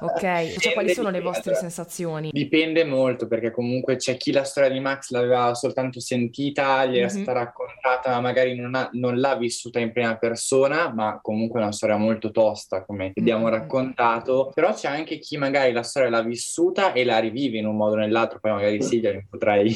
Ok, 0.00 0.56
cioè 0.58 0.72
quali 0.72 0.92
sono 0.94 1.10
le 1.10 1.20
vostre 1.20 1.54
sensazioni? 1.54 2.30
Dipende 2.32 2.84
molto 2.84 3.26
perché 3.26 3.50
comunque 3.50 3.96
c'è 3.96 4.16
chi 4.16 4.32
la 4.32 4.44
storia 4.44 4.70
di 4.70 4.80
Max 4.80 5.10
l'aveva 5.10 5.54
soltanto 5.54 6.00
sentita, 6.00 6.84
gli 6.86 6.96
è 6.98 7.02
Mhm. 7.02 7.08
stata 7.08 7.32
raccontata, 7.32 8.10
ma 8.10 8.20
magari 8.20 8.54
non, 8.56 8.74
ha- 8.74 8.88
non 8.92 9.18
l'ha 9.18 9.36
vissuta 9.36 9.78
in 9.78 9.92
prima 9.92 10.16
persona, 10.16 10.92
ma 10.92 11.18
comunque 11.22 11.51
è 11.58 11.62
una 11.62 11.72
storia 11.72 11.96
molto 11.96 12.30
tosta 12.30 12.84
come 12.84 13.12
abbiamo 13.14 13.46
Mhm. 13.46 13.50
raccontato. 13.50 14.50
Però 14.54 14.72
c'è 14.72 14.88
anche 14.88 15.18
chi 15.18 15.36
magari 15.36 15.72
la 15.72 15.82
storia 15.82 16.08
l'ha 16.10 16.22
vissuta 16.22 16.92
e 16.92 17.04
la 17.04 17.18
rivive 17.18 17.58
in 17.58 17.66
un 17.66 17.76
modo 17.76 17.94
o 17.94 17.98
nell'altro, 17.98 18.38
poi 18.40 18.52
magari 18.52 18.82
Silvia 18.82 19.12
mi 19.12 19.24
potrai 19.28 19.74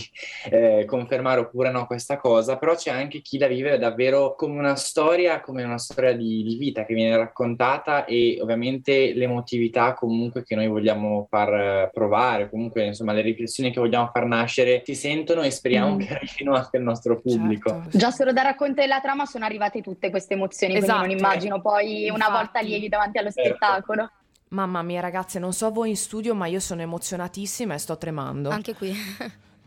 eh, 0.50 0.84
confermare 0.86 1.40
oppure 1.40 1.70
no 1.70 1.86
questa 1.86 2.16
cosa, 2.18 2.56
però 2.56 2.74
c'è 2.74 2.90
anche 2.90 3.20
chi 3.20 3.38
la 3.38 3.46
vive 3.46 3.78
davvero 3.78 4.34
come 4.34 4.58
una 4.58 4.76
storia, 4.76 5.40
come 5.40 5.62
una 5.64 5.78
storia 5.78 6.12
di, 6.14 6.42
di 6.42 6.56
vita 6.56 6.84
che 6.84 6.94
viene 6.94 7.16
raccontata 7.16 8.04
e 8.04 8.38
ovviamente 8.40 9.12
l'emotività 9.14 9.94
comunque 9.94 10.42
che 10.44 10.54
noi 10.54 10.66
vogliamo 10.68 11.26
far 11.30 11.52
eh, 11.54 11.90
provare, 11.92 12.48
comunque 12.50 12.84
insomma 12.86 13.12
le 13.12 13.22
riflessioni 13.22 13.70
che 13.70 13.80
vogliamo 13.80 14.10
far 14.12 14.26
nascere 14.26 14.82
si 14.84 14.94
sentono 14.94 15.42
e 15.42 15.50
speriamo 15.50 15.94
Mm. 15.96 15.98
che 15.98 16.14
arrivino 16.14 16.54
anche 16.54 16.76
al 16.76 16.82
nostro 16.82 17.20
pubblico. 17.20 17.70
Certo. 17.70 17.98
Già 17.98 18.10
solo 18.10 18.32
da 18.32 18.42
raccontare 18.42 18.88
la 18.88 19.00
trama 19.00 19.24
sono 19.26 19.44
arrivate 19.44 19.80
tutte 19.80 20.10
queste 20.10 20.34
emozioni, 20.34 20.74
quindi 20.74 20.90
Esatto. 20.90 21.06
non 21.06 21.16
immagino 21.16 21.60
poi 21.66 22.08
una 22.10 22.28
volta 22.28 22.60
Infatti. 22.60 22.78
lì 22.78 22.88
davanti 22.88 23.18
allo 23.18 23.30
Certo. 23.32 23.56
spettacolo. 23.56 24.10
Mamma 24.50 24.82
mia 24.82 25.00
ragazze, 25.00 25.40
non 25.40 25.52
so 25.52 25.72
voi 25.72 25.88
in 25.90 25.96
studio, 25.96 26.32
ma 26.32 26.46
io 26.46 26.60
sono 26.60 26.80
emozionatissima 26.80 27.74
e 27.74 27.78
sto 27.78 27.98
tremando. 27.98 28.50
Anche 28.50 28.74
qui. 28.74 28.94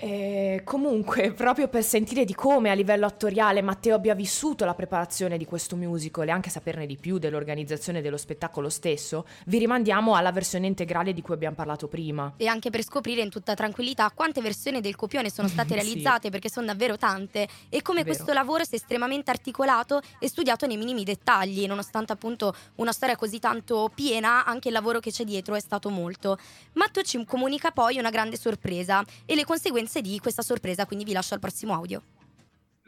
E 0.02 0.62
comunque, 0.64 1.34
proprio 1.36 1.68
per 1.68 1.84
sentire 1.84 2.24
di 2.24 2.34
come 2.34 2.70
a 2.70 2.74
livello 2.74 3.06
attoriale 3.06 3.62
Matteo 3.62 3.96
abbia 3.96 4.16
vissuto 4.16 4.64
la 4.64 4.74
preparazione 4.74 5.38
di 5.38 5.44
questo 5.44 5.76
musical 5.76 6.26
e 6.26 6.32
anche 6.32 6.50
saperne 6.50 6.86
di 6.86 6.96
più 6.96 7.18
dell'organizzazione 7.18 8.02
dello 8.02 8.16
spettacolo 8.16 8.70
stesso, 8.70 9.26
vi 9.48 9.58
rimandiamo 9.58 10.16
alla 10.16 10.32
versione 10.32 10.68
integrale 10.68 11.12
di 11.12 11.22
cui 11.22 11.34
abbiamo 11.34 11.56
parlato 11.58 11.90
prima. 11.90 12.34
e 12.38 12.48
anche 12.48 12.70
per 12.70 12.82
scoprire 12.84 13.22
in 13.22 13.30
tutta 13.30 13.56
tranquillità 13.56 14.10
quante 14.16 14.40
versioni 14.42 14.80
del 14.80 14.96
copione 14.96 15.30
sono 15.30 15.50
state 15.50 15.68
Sì. 15.70 15.74
realizzate, 15.76 16.30
perché 16.30 16.50
sono 16.50 16.68
davvero 16.68 16.96
tante, 16.98 17.46
e 17.68 17.82
come 17.82 18.04
vero. 18.04 18.16
questo 18.16 18.32
lavoro 18.32 18.64
sia 18.64 18.78
estremamente 18.78 19.30
articolato 19.32 20.00
e 20.18 20.30
studiato 20.30 20.66
nei 20.66 20.78
minimi 20.78 21.04
dettagli, 21.04 21.68
nonostante 21.68 22.14
appunto 22.14 22.56
una 22.76 22.94
storia 22.94 23.18
così 23.18 23.40
tanto 23.40 23.92
piena, 23.94 24.46
anche 24.46 24.70
il 24.70 24.74
lavoro 24.74 25.00
che 25.00 25.12
c'è 25.12 25.26
dietro 25.26 25.56
è 25.56 25.60
stato 25.60 25.90
molto. 25.90 26.38
Matto 26.74 27.02
ci 27.02 27.22
comunica 27.26 27.72
poi 27.72 27.98
una 27.98 28.10
grande 28.10 28.38
sorpresa 28.38 29.04
e 29.26 29.36
le 29.36 29.44
conseguenze 29.44 29.88
di 29.98 30.20
questa 30.20 30.42
sorpresa, 30.44 30.86
quindi 30.86 31.04
vi 31.06 31.14
lascio 31.14 31.34
al 31.34 31.40
prossimo 31.40 31.74
audio. 31.74 32.02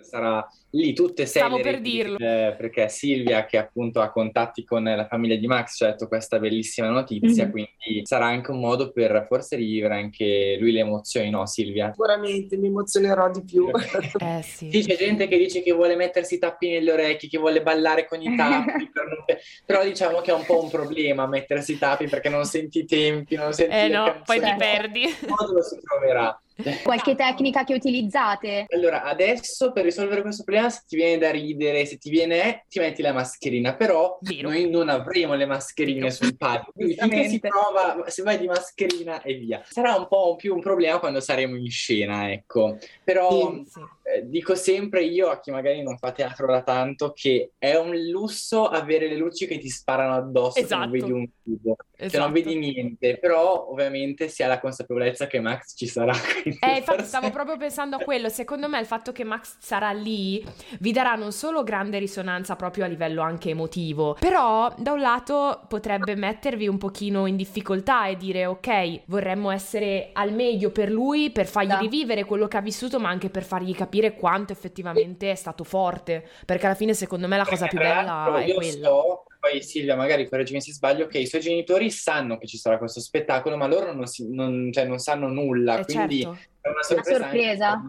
Sarà 0.01 0.45
lì 0.71 0.93
tutte 0.93 1.21
e 1.21 1.25
sei 1.25 1.43
Stavo 1.43 1.61
per 1.61 1.79
dirlo. 1.79 2.17
eh, 2.17 2.55
perché 2.57 2.89
Silvia 2.89 3.45
che 3.45 3.57
appunto 3.57 4.01
ha 4.01 4.11
contatti 4.11 4.63
con 4.65 4.83
la 4.83 5.05
famiglia 5.07 5.35
di 5.35 5.45
Max 5.45 5.75
ci 5.75 5.83
ha 5.83 5.87
detto 5.91 6.07
questa 6.07 6.39
bellissima 6.39 6.89
notizia, 6.89 7.45
Mhm. 7.45 7.51
quindi 7.51 8.01
sarà 8.03 8.25
anche 8.25 8.49
un 8.51 8.59
modo 8.59 8.91
per 8.91 9.25
forse 9.29 9.55
rivivere 9.57 9.93
anche 9.95 10.57
lui 10.59 10.71
le 10.71 10.79
emozioni, 10.79 11.29
no 11.29 11.45
Silvia? 11.45 11.91
Sicuramente 11.91 12.57
mi 12.57 12.67
emozionerò 12.67 13.29
di 13.29 13.43
più. 13.43 13.69
Eh 14.21 14.41
sì. 14.41 14.69
Sì, 14.71 14.83
c'è 14.85 14.97
gente 14.97 15.27
che 15.27 15.37
dice 15.37 15.61
che 15.61 15.71
vuole 15.71 15.95
mettersi 15.95 16.35
i 16.35 16.39
tappi 16.39 16.69
nelle 16.71 16.91
orecchie, 16.91 17.29
che 17.29 17.37
vuole 17.37 17.61
ballare 17.61 18.05
con 18.07 18.21
i 18.21 18.25
tappi, 18.35 18.89
per 18.91 19.05
non- 19.05 19.37
però 19.65 19.83
diciamo 19.83 20.19
che 20.21 20.31
è 20.31 20.33
un 20.33 20.45
po' 20.45 20.63
un 20.63 20.69
problema 20.69 21.27
mettersi 21.27 21.73
i 21.73 21.77
tappi 21.77 22.07
perché 22.07 22.29
non 22.29 22.43
senti 22.45 22.79
i 22.79 22.85
tempi, 22.85 23.35
non 23.35 23.53
senti 23.53 23.75
Eh 23.75 23.87
le 23.87 23.93
no, 23.93 24.03
poi 24.25 24.39
ti 24.39 24.41
canzoni. 24.41 24.57
perdi. 24.57 25.01
In 25.03 25.15
modo 25.27 25.53
lo 25.53 25.61
si 25.61 25.79
troverà. 25.79 26.41
Qualche 26.83 27.15
tecnica 27.15 27.63
che 27.63 27.73
utilizzate? 27.73 28.65
Allora, 28.69 29.03
adesso 29.03 29.71
per 29.71 29.83
risolvere 29.83 30.21
questo 30.21 30.43
problema, 30.43 30.69
se 30.69 30.81
ti 30.87 30.95
viene 30.95 31.17
da 31.17 31.31
ridere, 31.31 31.85
se 31.85 31.97
ti 31.97 32.09
viene, 32.09 32.65
ti 32.67 32.79
metti 32.79 33.01
la 33.01 33.13
mascherina, 33.13 33.75
però 33.75 34.17
Vero. 34.21 34.49
noi 34.49 34.69
non 34.69 34.89
avremo 34.89 35.35
le 35.35 35.45
mascherine 35.45 36.01
Vero. 36.01 36.13
sul 36.13 36.37
palco, 36.37 36.71
quindi 36.73 36.95
finché 36.95 37.27
si 37.27 37.39
prova, 37.39 38.03
se 38.07 38.23
vai 38.23 38.37
di 38.37 38.47
mascherina 38.47 39.21
e 39.21 39.35
via. 39.35 39.61
Sarà 39.67 39.95
un 39.95 40.07
po' 40.07 40.35
più 40.35 40.53
un 40.53 40.61
problema 40.61 40.99
quando 40.99 41.19
saremo 41.19 41.55
in 41.55 41.69
scena, 41.69 42.31
ecco. 42.31 42.77
Però 43.03 43.29
Sì. 43.51 43.65
Sì. 43.67 43.79
Eh, 44.15 44.27
dico 44.27 44.55
sempre 44.55 45.03
io 45.03 45.29
a 45.29 45.39
chi 45.39 45.51
magari 45.51 45.81
non 45.83 45.97
fa 45.97 46.11
teatro 46.11 46.47
da 46.47 46.61
tanto 46.63 47.11
che 47.15 47.51
è 47.57 47.75
un 47.75 47.95
lusso 48.09 48.65
avere 48.67 49.07
le 49.07 49.15
luci 49.15 49.47
che 49.47 49.57
ti 49.57 49.69
sparano 49.69 50.15
addosso 50.15 50.59
Esatto. 50.59 50.81
non 50.81 50.91
vedi 50.91 51.11
un 51.11 51.27
tubo, 51.43 51.75
che 51.95 52.05
Esatto. 52.05 52.23
non 52.23 52.33
vedi 52.33 52.55
niente, 52.57 53.17
però 53.19 53.67
ovviamente 53.69 54.27
si 54.27 54.41
ha 54.43 54.47
la 54.47 54.59
consapevolezza 54.59 55.27
che 55.27 55.39
Max 55.39 55.75
ci 55.75 55.85
sarà. 55.87 56.13
Eh, 56.43 56.77
infatti 56.77 57.03
stavo 57.03 57.29
proprio 57.29 57.57
pensando 57.57 57.97
a 57.97 57.99
quello. 57.99 58.29
Secondo 58.29 58.67
me 58.67 58.79
il 58.79 58.85
fatto 58.87 59.11
che 59.11 59.23
Max 59.23 59.57
sarà 59.59 59.91
lì 59.91 60.43
vi 60.79 60.91
darà 60.91 61.13
non 61.15 61.31
solo 61.31 61.63
grande 61.63 61.99
risonanza 61.99 62.55
proprio 62.55 62.85
a 62.85 62.87
livello 62.87 63.21
anche 63.21 63.49
emotivo, 63.51 64.15
però 64.19 64.73
da 64.77 64.93
un 64.93 64.99
lato 64.99 65.61
potrebbe 65.67 66.15
mettervi 66.15 66.67
un 66.67 66.77
pochino 66.79 67.27
in 67.27 67.35
difficoltà 67.35 68.07
e 68.07 68.17
dire 68.17 68.45
ok, 68.47 69.01
vorremmo 69.05 69.51
essere 69.51 70.09
al 70.13 70.33
meglio 70.33 70.71
per 70.71 70.89
lui, 70.89 71.29
per 71.29 71.45
fargli 71.45 71.67
Da. 71.69 71.77
rivivere 71.77 72.23
quello 72.25 72.47
che 72.47 72.57
ha 72.57 72.61
vissuto, 72.61 72.99
ma 72.99 73.09
anche 73.09 73.29
per 73.29 73.43
fargli 73.43 73.75
capire 73.75 74.00
quanto 74.15 74.51
effettivamente 74.53 75.31
è 75.31 75.35
stato 75.35 75.63
forte, 75.63 76.27
perché 76.45 76.65
alla 76.65 76.75
fine 76.75 76.93
secondo 76.93 77.27
me 77.27 77.37
la 77.37 77.45
cosa 77.45 77.67
più 77.67 77.77
bella 77.77 78.41
è 78.41 78.45
io 78.45 78.55
quella. 78.55 78.87
so, 78.89 79.23
poi 79.39 79.61
Silvia 79.63 79.95
magari 79.95 80.27
correggimi 80.29 80.61
se 80.61 80.73
sbaglio, 80.73 81.07
che 81.07 81.17
i 81.19 81.25
suoi 81.27 81.41
genitori 81.41 81.89
sanno 81.89 82.37
che 82.37 82.47
ci 82.47 82.57
sarà 82.57 82.77
questo 82.77 82.99
spettacolo, 82.99 83.57
ma 83.57 83.67
loro 83.67 83.93
non, 83.93 84.05
si- 84.05 84.29
non- 84.33 84.69
cioè, 84.71 84.85
non 84.85 84.99
sanno 84.99 85.27
nulla, 85.29 85.79
Eh, 85.79 85.83
quindi 85.85 86.21
certo, 86.21 86.37
è 86.61 86.69
una 86.69 86.83
sorpresa. 86.83 87.17
sorpresa. 87.19 87.81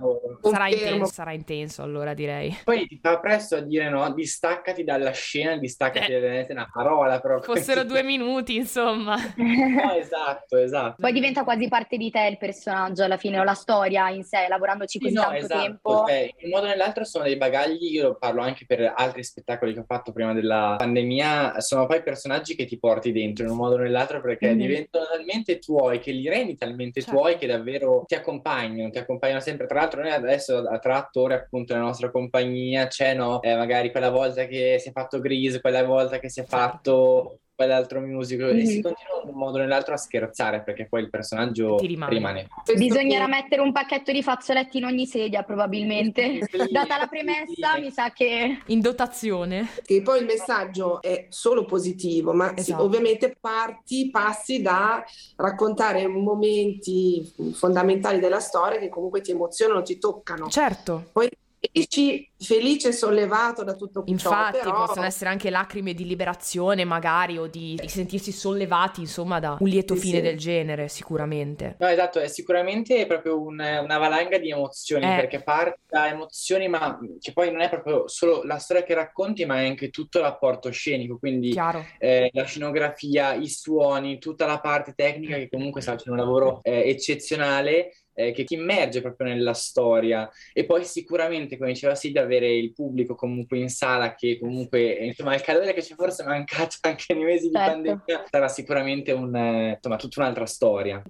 sarà 0.50 0.68
intenso, 0.68 1.04
sarà 1.12 1.32
intenso 1.32 1.82
allora 1.82 2.14
direi. 2.14 2.56
Poi 2.64 2.86
ti 2.86 2.98
fa 3.02 3.18
presto 3.20 3.56
a 3.56 3.60
dire 3.60 3.88
no, 3.90 4.10
distaccati 4.14 4.82
dalla 4.84 5.10
scena, 5.12 5.56
distaccati 5.56 6.12
Eh. 6.12 6.20
dalle 6.20 6.46
una 6.50 6.68
parola 6.72 7.20
proprio. 7.20 7.54
Fossero 7.54 7.84
due 7.84 8.02
minuti, 8.02 8.56
insomma. 8.56 9.16
No, 9.36 9.92
esatto, 9.94 10.56
esatto. 10.56 10.96
Poi 11.00 11.12
diventa 11.12 11.44
quasi 11.44 11.68
parte 11.68 11.96
di 11.96 12.10
te 12.10 12.26
il 12.30 12.38
personaggio 12.38 13.04
alla 13.04 13.16
fine 13.18 13.38
o 13.38 13.44
la 13.44 13.54
storia 13.54 14.08
in 14.10 14.24
sé, 14.24 14.46
lavorandoci 14.48 14.98
Sì, 14.98 15.04
così 15.04 15.14
no, 15.14 15.22
tanto 15.22 15.36
esatto, 15.36 15.60
tempo. 15.62 16.04
cioè, 16.06 16.30
in 16.38 16.44
un 16.44 16.50
modo 16.50 16.66
o 16.66 16.68
nell'altro 16.68 17.04
sono 17.04 17.24
dei 17.24 17.36
bagagli, 17.36 17.92
io 17.92 18.02
lo 18.08 18.16
parlo 18.16 18.40
anche 18.42 18.64
per 18.66 18.92
altri 18.96 19.22
spettacoli 19.22 19.74
che 19.74 19.80
ho 19.80 19.84
fatto 19.86 20.12
prima 20.12 20.32
della 20.32 20.76
pandemia, 20.78 21.60
sono 21.60 21.86
poi 21.86 22.02
personaggi 22.02 22.54
che 22.54 22.64
ti 22.64 22.78
porti 22.78 23.12
dentro 23.12 23.44
in 23.44 23.50
un 23.50 23.56
modo 23.56 23.74
o 23.74 23.78
nell'altro 23.78 24.20
perché 24.20 24.50
Mhm. 24.52 24.56
diventano 24.58 25.04
talmente 25.12 25.58
tuoi, 25.58 25.98
che 25.98 26.12
li 26.12 26.28
rendi 26.28 26.56
talmente 26.56 27.00
Certo. 27.02 27.16
tuoi 27.18 27.36
che 27.36 27.46
davvero 27.46 28.04
ti 28.06 28.14
accompagnano, 28.14 28.60
ti 28.90 28.98
accompagnano 28.98 29.40
sempre. 29.40 29.66
Tra 29.66 29.80
l'altro 29.80 30.02
noi 30.02 30.12
adesso 30.12 30.62
tra 30.80 30.96
attori 30.96 31.34
appunto 31.34 31.72
nella 31.74 31.86
nostra 31.86 32.10
compagnia 32.10 32.86
c'è 32.86 33.14
no, 33.14 33.42
Eh, 33.42 33.54
magari 33.56 33.90
quella 33.90 34.10
volta 34.10 34.46
che 34.46 34.78
si 34.78 34.88
è 34.88 34.92
fatto 34.92 35.20
Grease, 35.20 35.60
quella 35.60 35.84
volta 35.84 36.18
che 36.18 36.28
si 36.28 36.40
è 36.40 36.44
fatto 36.44 37.41
quell'altro 37.54 38.00
musical 38.00 38.50
e 38.50 38.54
Mhm. 38.54 38.64
si 38.64 38.80
continua 38.80 39.20
in 39.22 39.28
un 39.28 39.34
modo 39.36 39.58
o 39.58 39.60
nell'altro 39.60 39.94
a 39.94 39.96
scherzare 39.96 40.62
perché 40.62 40.86
poi 40.88 41.02
il 41.02 41.10
personaggio 41.10 41.76
Ti 41.76 41.86
rimane. 41.86 42.14
rimane. 42.14 42.48
Bisognerà 42.76 43.26
mettere 43.26 43.60
un 43.60 43.72
pacchetto 43.72 44.10
di 44.12 44.22
fazzoletti 44.22 44.78
in 44.78 44.84
ogni 44.84 45.06
sedia, 45.06 45.42
probabilmente. 45.42 46.40
Sì, 46.50 46.68
Data 46.70 46.96
la 46.96 47.06
premessa, 47.06 47.74
sì. 47.74 47.80
mi 47.80 47.90
sa 47.90 48.10
che 48.10 48.58
In 48.66 48.80
dotazione. 48.80 49.68
Che 49.84 50.02
poi 50.02 50.20
il 50.20 50.24
messaggio 50.26 51.00
è 51.02 51.26
solo 51.28 51.64
positivo, 51.64 52.32
ma 52.32 52.48
sì, 52.54 52.60
Esatto. 52.72 52.82
ovviamente 52.84 53.36
parti, 53.38 54.10
passi 54.10 54.62
da 54.62 55.04
raccontare 55.36 56.06
momenti 56.06 57.30
fondamentali 57.52 58.18
della 58.18 58.40
storia 58.40 58.78
che 58.78 58.88
comunque 58.88 59.20
ti 59.20 59.30
emozionano, 59.30 59.82
ti 59.82 59.98
toccano. 59.98 60.48
Certo. 60.48 61.08
Poi 61.12 61.28
esci 61.72 62.30
felice 62.38 62.88
e 62.88 62.92
sollevato 62.92 63.64
da 63.64 63.74
tutto 63.74 64.02
ciò, 64.04 64.10
Infatti 64.12 64.58
però 64.58 64.84
possono 64.86 65.06
essere 65.06 65.30
anche 65.30 65.48
lacrime 65.48 65.94
di 65.94 66.04
liberazione 66.04 66.84
magari 66.84 67.38
o 67.38 67.46
di, 67.46 67.78
di 67.80 67.88
sentirsi 67.88 68.30
sollevati 68.32 69.00
insomma 69.00 69.38
da 69.40 69.56
un 69.58 69.68
lieto 69.68 69.94
Sì, 69.94 70.00
fine 70.00 70.16
sì. 70.16 70.22
del 70.22 70.38
genere 70.38 70.88
sicuramente. 70.88 71.76
No, 71.78 71.86
esatto, 71.86 72.18
è 72.18 72.28
sicuramente 72.28 73.06
proprio 73.06 73.40
un- 73.40 73.60
una 73.60 73.98
valanga 73.98 74.38
di 74.38 74.50
emozioni, 74.50 75.04
Eh. 75.06 75.14
perché 75.16 75.42
parte 75.42 75.80
da 75.86 76.08
emozioni, 76.08 76.68
ma 76.68 76.98
che 77.20 77.32
poi 77.32 77.50
non 77.50 77.60
è 77.60 77.68
proprio 77.68 78.06
solo 78.08 78.42
la 78.44 78.58
storia 78.58 78.82
che 78.82 78.94
racconti, 78.94 79.44
ma 79.46 79.60
è 79.62 79.66
anche 79.66 79.90
tutto 79.90 80.20
l'apporto 80.20 80.70
scenico, 80.70 81.18
quindi 81.18 81.54
eh, 81.98 82.28
la 82.32 82.44
scenografia, 82.44 83.34
i 83.34 83.48
suoni, 83.48 84.18
tutta 84.18 84.46
la 84.46 84.60
parte 84.60 84.92
tecnica 84.94 85.36
che 85.36 85.48
comunque 85.48 85.80
sta 85.80 85.92
facendo 85.92 86.20
un 86.20 86.26
lavoro 86.26 86.60
eh, 86.62 86.88
eccezionale. 86.88 87.92
Eh, 88.14 88.32
che 88.32 88.44
ti 88.44 88.54
immerge 88.54 89.00
proprio 89.00 89.28
nella 89.28 89.54
storia. 89.54 90.28
E 90.52 90.64
poi 90.64 90.84
sicuramente 90.84 91.56
come 91.56 91.72
diceva 91.72 91.94
Silvia 91.94 92.22
avere 92.22 92.52
il 92.52 92.72
pubblico 92.72 93.14
comunque 93.14 93.58
in 93.58 93.68
sala 93.68 94.14
che 94.14 94.38
comunque 94.38 94.92
insomma 94.92 95.34
il 95.34 95.42
calore 95.42 95.72
che 95.72 95.82
ci 95.82 95.92
è 95.92 95.96
forse 95.96 96.24
mancato 96.24 96.76
anche 96.82 97.14
nei 97.14 97.24
mesi 97.24 97.48
di 97.48 97.54
Certo. 97.54 97.70
pandemia 97.70 98.24
sarà 98.30 98.48
sicuramente 98.48 99.12
un, 99.12 99.34
eh, 99.34 99.72
insomma 99.74 99.96
tutta 99.96 100.20
un'altra 100.20 100.46
storia 100.46 101.02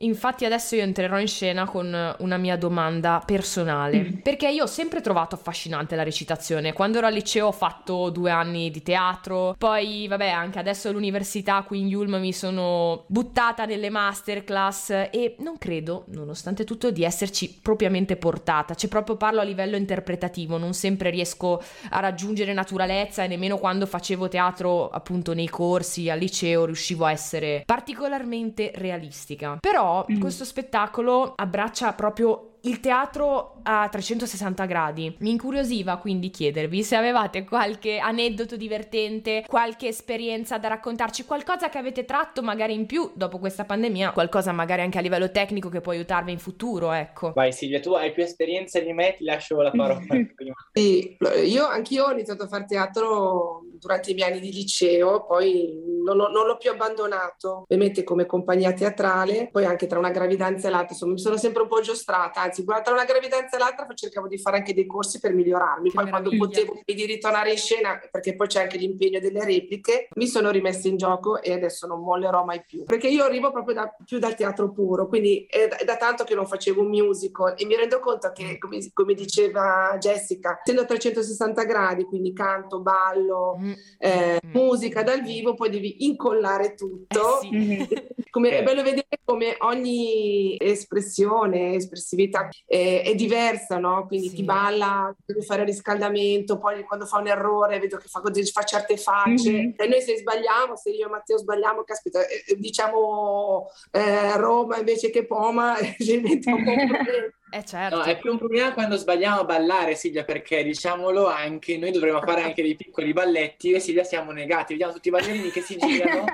Infatti 0.00 0.44
adesso 0.44 0.76
io 0.76 0.82
entrerò 0.82 1.18
in 1.18 1.26
scena 1.26 1.64
con 1.64 2.14
una 2.18 2.36
mia 2.36 2.56
domanda 2.56 3.22
personale, 3.24 4.00
mm. 4.00 4.12
perché 4.18 4.48
io 4.48 4.64
ho 4.64 4.68
sempre 4.68 5.00
trovato 5.00 5.34
affascinante 5.34 5.96
la 5.96 6.02
recitazione. 6.02 6.72
Quando 6.72 6.98
ero 6.98 7.06
al 7.06 7.12
liceo 7.12 7.48
ho 7.48 7.52
fatto 7.52 8.10
due 8.10 8.30
anni 8.30 8.70
di 8.70 8.82
teatro, 8.82 9.54
poi 9.58 10.06
vabbè 10.06 10.28
anche 10.28 10.58
adesso 10.58 10.88
all'università 10.88 11.62
qui 11.62 11.80
in 11.80 11.88
Yulm 11.88 12.16
mi 12.16 12.32
sono 12.32 13.04
buttata 13.08 13.64
nelle 13.64 13.90
masterclass 13.90 14.90
e 15.10 15.36
non 15.38 15.58
credo, 15.58 16.04
nonostante 16.08 16.64
tutto, 16.64 16.90
di 16.90 17.02
esserci 17.02 17.58
propriamente 17.60 18.16
portata. 18.16 18.74
Cioè 18.74 18.88
proprio 18.88 19.16
parlo 19.16 19.40
a 19.40 19.44
livello 19.44 19.76
interpretativo, 19.76 20.58
non 20.58 20.74
sempre 20.74 21.10
riesco 21.10 21.62
a 21.90 22.00
raggiungere 22.00 22.52
naturalezza 22.52 23.24
e 23.24 23.26
nemmeno 23.26 23.58
quando 23.58 23.86
facevo 23.86 24.28
teatro 24.28 24.88
appunto 24.90 25.34
nei 25.34 25.48
corsi 25.48 26.08
al 26.08 26.18
liceo 26.18 26.64
riuscivo 26.66 27.04
a 27.04 27.10
essere 27.10 27.62
particolarmente 27.66 28.70
realistica. 28.74 29.58
Però 29.60 29.87
mm. 30.10 30.20
questo 30.20 30.44
spettacolo 30.44 31.32
abbraccia 31.36 31.92
proprio 31.92 32.48
il 32.62 32.80
teatro 32.80 33.60
a 33.62 33.88
360 33.88 34.64
gradi. 34.64 35.16
Mi 35.20 35.30
incuriosiva 35.30 35.96
quindi 35.96 36.30
chiedervi 36.30 36.82
se 36.82 36.96
avevate 36.96 37.44
qualche 37.44 37.98
aneddoto 37.98 38.56
divertente, 38.56 39.44
qualche 39.46 39.88
esperienza 39.88 40.58
da 40.58 40.68
raccontarci, 40.68 41.24
qualcosa 41.24 41.68
che 41.68 41.78
avete 41.78 42.04
tratto 42.04 42.42
magari 42.42 42.74
in 42.74 42.86
più 42.86 43.10
dopo 43.14 43.38
questa 43.38 43.64
pandemia, 43.64 44.12
qualcosa 44.12 44.52
magari 44.52 44.82
anche 44.82 44.98
a 44.98 45.02
livello 45.02 45.30
tecnico 45.30 45.68
che 45.68 45.80
può 45.80 45.92
aiutarvi 45.92 46.32
in 46.32 46.38
futuro, 46.38 46.92
ecco. 46.92 47.32
Vai 47.32 47.52
Silvia, 47.52 47.80
tu 47.80 47.92
hai 47.92 48.12
più 48.12 48.22
esperienza 48.22 48.80
di 48.80 48.92
me, 48.92 49.14
ti 49.16 49.24
lascio 49.24 49.60
la 49.60 49.70
parola. 49.70 50.00
sì, 50.72 51.16
io 51.44 51.66
anch'io 51.66 52.06
ho 52.06 52.12
iniziato 52.12 52.44
a 52.44 52.48
fare 52.48 52.64
teatro 52.64 53.62
durante 53.78 54.10
i 54.10 54.14
miei 54.14 54.30
anni 54.30 54.40
di 54.40 54.52
liceo, 54.52 55.24
poi 55.24 55.98
non, 56.04 56.16
non 56.16 56.46
l'ho 56.46 56.56
più 56.56 56.70
abbandonato, 56.70 57.64
ovviamente 57.68 58.04
come 58.04 58.26
compagnia 58.26 58.72
teatrale, 58.72 59.48
poi 59.50 59.64
anche 59.64 59.86
tra 59.86 59.98
una 59.98 60.10
gravidanza 60.10 60.68
e 60.68 60.70
l'altra, 60.70 60.92
insomma 60.92 61.12
mi 61.12 61.18
sono 61.18 61.36
sempre 61.36 61.62
un 61.62 61.68
po' 61.68 61.80
giostrata, 61.80 62.42
anzi 62.42 62.64
tra 62.64 62.92
una 62.92 63.04
gravidanza 63.04 63.56
e 63.56 63.58
l'altra 63.58 63.86
cercavo 63.94 64.28
di 64.28 64.38
fare 64.38 64.58
anche 64.58 64.74
dei 64.74 64.86
corsi 64.86 65.20
per 65.20 65.32
migliorarmi, 65.32 65.90
poi 65.90 66.08
quando 66.08 66.30
potevo 66.36 66.80
di 66.84 67.06
ritornare 67.06 67.50
in 67.50 67.58
scena, 67.58 68.00
perché 68.10 68.34
poi 68.34 68.46
c'è 68.46 68.62
anche 68.62 68.78
l'impegno 68.78 69.18
delle 69.20 69.44
repliche, 69.44 70.08
mi 70.14 70.26
sono 70.26 70.50
rimessa 70.50 70.88
in 70.88 70.96
gioco 70.96 71.40
e 71.40 71.52
adesso 71.52 71.86
non 71.86 72.00
mollerò 72.00 72.44
mai 72.44 72.62
più, 72.66 72.84
perché 72.84 73.08
io 73.08 73.24
arrivo 73.24 73.50
proprio 73.50 73.74
da, 73.74 73.94
più 74.04 74.18
dal 74.18 74.34
teatro 74.34 74.70
puro, 74.70 75.08
quindi 75.08 75.46
è 75.48 75.68
da, 75.84 75.96
tanto 75.96 76.24
che 76.24 76.34
non 76.34 76.46
facevo 76.46 76.80
un 76.80 76.88
musical 76.88 77.54
e 77.56 77.64
mi 77.66 77.76
rendo 77.76 78.00
conto 78.00 78.30
che, 78.32 78.58
come, 78.58 78.78
come 78.92 79.14
diceva 79.14 79.96
Jessica, 79.98 80.60
essendo 80.62 80.84
360 80.84 81.64
gradi, 81.64 82.04
quindi 82.04 82.32
canto, 82.32 82.80
ballo, 82.80 83.56
mm. 83.58 83.67
Eh, 83.98 84.40
mm. 84.44 84.50
musica 84.52 85.02
dal 85.02 85.22
vivo, 85.22 85.54
poi 85.54 85.70
devi 85.70 86.04
incollare 86.06 86.74
tutto. 86.74 87.40
Eh 87.40 87.48
sì. 87.48 87.88
come, 88.30 88.50
è 88.50 88.62
bello 88.62 88.82
vedere 88.82 89.06
come 89.24 89.56
ogni 89.60 90.56
espressione, 90.58 91.74
espressività 91.74 92.48
è, 92.66 93.02
è 93.04 93.14
diversa, 93.14 93.78
no? 93.78 94.06
Quindi 94.06 94.28
sì. 94.28 94.36
chi 94.36 94.42
balla 94.44 95.14
deve 95.24 95.42
fare 95.42 95.64
riscaldamento, 95.64 96.58
poi 96.58 96.82
quando 96.84 97.06
fa 97.06 97.18
un 97.18 97.28
errore 97.28 97.78
vedo 97.78 97.96
che 97.96 98.08
fa, 98.08 98.20
fa 98.22 98.62
certe 98.62 98.96
facce. 98.96 99.50
Mm-hmm. 99.50 99.70
E 99.76 99.86
noi 99.86 100.00
se 100.00 100.16
sbagliamo, 100.16 100.76
se 100.76 100.90
io 100.90 101.06
e 101.06 101.10
Matteo 101.10 101.38
sbagliamo, 101.38 101.82
caspita, 101.84 102.26
eh, 102.26 102.44
eh 102.46 102.56
diciamo 102.56 103.66
eh, 103.90 104.36
Roma 104.36 104.78
invece 104.78 105.10
che 105.10 105.26
Poma, 105.26 105.76
diventa 105.98 106.54
un 106.54 106.64
po' 106.64 106.72
problema. 106.86 107.32
Eh 107.50 107.64
certo. 107.64 107.96
No, 107.96 108.02
è 108.02 108.18
più 108.18 108.32
un 108.32 108.38
problema 108.38 108.72
quando 108.72 108.96
sbagliamo 108.96 109.40
a 109.40 109.44
ballare, 109.44 109.94
Silvia, 109.94 110.24
perché 110.24 110.62
diciamolo 110.62 111.26
anche, 111.26 111.78
noi 111.78 111.92
dovremmo 111.92 112.20
fare 112.20 112.42
anche 112.42 112.62
dei 112.62 112.76
piccoli 112.76 113.12
balletti 113.12 113.72
e 113.72 113.80
Silvia 113.80 114.04
siamo 114.04 114.32
negati, 114.32 114.72
vediamo 114.72 114.92
tutti 114.92 115.08
i 115.08 115.10
ballerini 115.10 115.50
che 115.50 115.62
si 115.62 115.76
girano, 115.76 116.24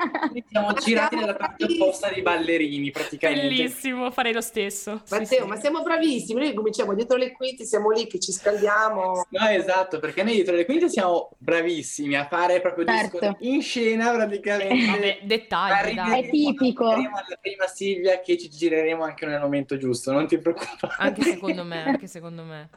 siamo 0.48 0.72
girati 0.72 1.16
nella 1.16 1.36
parte 1.36 1.64
opposta 1.64 2.08
dei 2.08 2.22
ballerini 2.22 2.90
praticamente. 2.90 3.46
Bellissimo, 3.46 4.10
farei 4.10 4.32
lo 4.32 4.40
stesso. 4.40 5.02
Matteo, 5.08 5.24
sì, 5.24 5.34
sì. 5.36 5.42
ma 5.44 5.56
siamo 5.56 5.82
bravissimi, 5.82 6.40
noi 6.40 6.54
cominciamo 6.54 6.94
dietro 6.94 7.16
le 7.16 7.32
quinte, 7.32 7.64
siamo 7.64 7.90
lì 7.90 8.06
che 8.08 8.18
ci 8.18 8.32
scaldiamo. 8.32 9.26
No, 9.28 9.48
esatto, 9.48 10.00
perché 10.00 10.24
noi 10.24 10.34
dietro 10.34 10.56
le 10.56 10.64
quinte 10.64 10.88
siamo 10.88 11.30
bravissimi 11.38 12.16
a 12.16 12.26
fare 12.26 12.60
proprio 12.60 12.86
certo. 12.86 13.18
disco 13.18 13.36
in 13.40 13.62
scena 13.62 14.10
praticamente. 14.12 14.90
Vabbè, 14.90 15.18
dettagli, 15.22 15.96
È 15.96 16.28
tipico. 16.28 16.88
alla 16.88 17.38
prima 17.40 17.66
Silvia 17.66 18.20
che 18.20 18.36
ci 18.36 18.48
gireremo 18.48 19.04
anche 19.04 19.26
nel 19.26 19.40
momento 19.40 19.76
giusto, 19.76 20.10
non 20.10 20.26
ti 20.26 20.38
preoccupare. 20.38 21.03
Anche 21.04 21.22
secondo 21.22 21.64
me, 21.64 21.84
anche 21.84 22.06
secondo 22.06 22.44
me. 22.44 22.68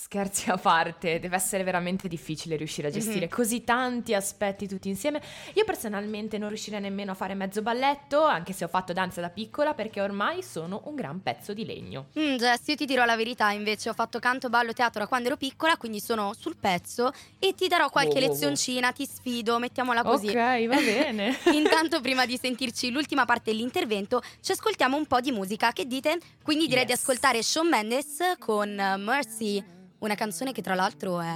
Scherzi 0.00 0.48
a 0.48 0.56
parte, 0.56 1.18
deve 1.18 1.34
essere 1.34 1.64
veramente 1.64 2.06
difficile 2.06 2.54
riuscire 2.54 2.86
a 2.86 2.90
gestire 2.92 3.18
mm-hmm. 3.18 3.30
così 3.30 3.64
tanti 3.64 4.14
aspetti 4.14 4.68
tutti 4.68 4.88
insieme. 4.88 5.20
Io 5.54 5.64
personalmente 5.64 6.38
non 6.38 6.50
riuscirei 6.50 6.80
nemmeno 6.80 7.10
a 7.10 7.14
fare 7.14 7.34
mezzo 7.34 7.62
balletto, 7.62 8.22
anche 8.22 8.52
se 8.52 8.64
ho 8.64 8.68
fatto 8.68 8.92
danza 8.92 9.20
da 9.20 9.28
piccola, 9.28 9.74
perché 9.74 10.00
ormai 10.00 10.44
sono 10.44 10.82
un 10.84 10.94
gran 10.94 11.20
pezzo 11.20 11.52
di 11.52 11.66
legno. 11.66 12.10
Mm, 12.16 12.36
Jess, 12.36 12.68
io 12.68 12.76
ti 12.76 12.84
dirò 12.84 13.04
la 13.04 13.16
verità, 13.16 13.50
invece 13.50 13.88
ho 13.88 13.92
fatto 13.92 14.20
canto, 14.20 14.48
ballo, 14.48 14.72
teatro 14.72 15.00
da 15.00 15.08
quando 15.08 15.26
ero 15.26 15.36
piccola, 15.36 15.76
quindi 15.76 15.98
sono 15.98 16.32
sul 16.32 16.56
pezzo 16.56 17.10
e 17.40 17.54
ti 17.56 17.66
darò 17.66 17.90
qualche 17.90 18.18
oh, 18.18 18.28
lezioncina, 18.28 18.92
ti 18.92 19.04
sfido, 19.04 19.58
mettiamola 19.58 20.04
così. 20.04 20.28
Ok, 20.28 20.66
va 20.68 20.76
bene. 20.78 21.36
Intanto 21.52 22.00
prima 22.00 22.24
di 22.24 22.38
sentirci 22.40 22.92
l'ultima 22.92 23.24
parte 23.24 23.50
dell'intervento, 23.50 24.22
ci 24.42 24.52
ascoltiamo 24.52 24.96
un 24.96 25.06
po' 25.06 25.18
di 25.18 25.32
musica, 25.32 25.72
che 25.72 25.88
dite? 25.88 26.18
Quindi 26.40 26.68
direi 26.68 26.84
yes. 26.84 26.86
di 26.86 26.92
ascoltare 26.92 27.42
Shawn 27.42 27.68
Mendes 27.68 28.18
con 28.38 28.68
Mercy 28.98 29.76
una 30.00 30.14
canzone 30.14 30.52
che 30.52 30.62
tra 30.62 30.74
l'altro 30.74 31.20
è 31.20 31.34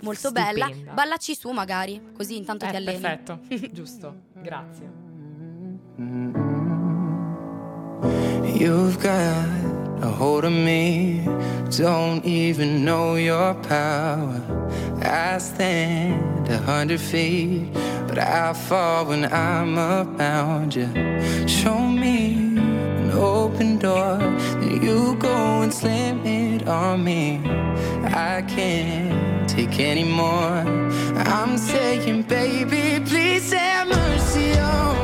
molto 0.00 0.28
Stupenda. 0.28 0.66
bella. 0.68 0.92
Ballaci 0.92 1.34
su 1.36 1.50
magari, 1.50 2.00
così 2.16 2.36
intanto 2.36 2.64
eh, 2.64 2.70
ti 2.70 2.76
alleni. 2.76 3.00
Perfetto, 3.00 3.40
giusto. 3.72 4.14
Grazie. 4.42 5.02
You've 8.56 8.96
got 8.98 10.02
a 10.02 10.08
hold 10.08 10.44
of 10.44 10.52
me, 10.52 11.24
don't 11.76 12.24
even 12.24 12.84
know 12.84 13.16
your 13.16 13.54
power. 13.54 14.40
I 15.02 15.38
stand 15.38 16.48
a 16.48 16.58
hundred 16.58 17.00
feet, 17.00 17.72
but 18.06 18.18
I 18.18 18.52
fall 18.54 19.06
when 19.06 19.24
I'm 19.24 19.76
around 19.78 20.74
you. 20.74 20.88
Show 21.46 21.78
me 21.78 22.58
open 23.12 23.78
door, 23.78 24.18
then 24.18 24.82
you 24.82 25.16
go 25.18 25.62
and 25.62 25.72
slam 25.72 26.24
it 26.24 26.66
on 26.68 27.02
me. 27.04 27.40
I 28.16 28.42
can't 28.42 29.48
take 29.48 29.80
anymore. 29.80 30.62
I'm 31.16 31.58
saying, 31.58 32.22
baby, 32.22 33.04
please 33.04 33.52
have 33.52 33.88
mercy 33.88 34.56
on 34.56 34.98
me. 34.98 35.03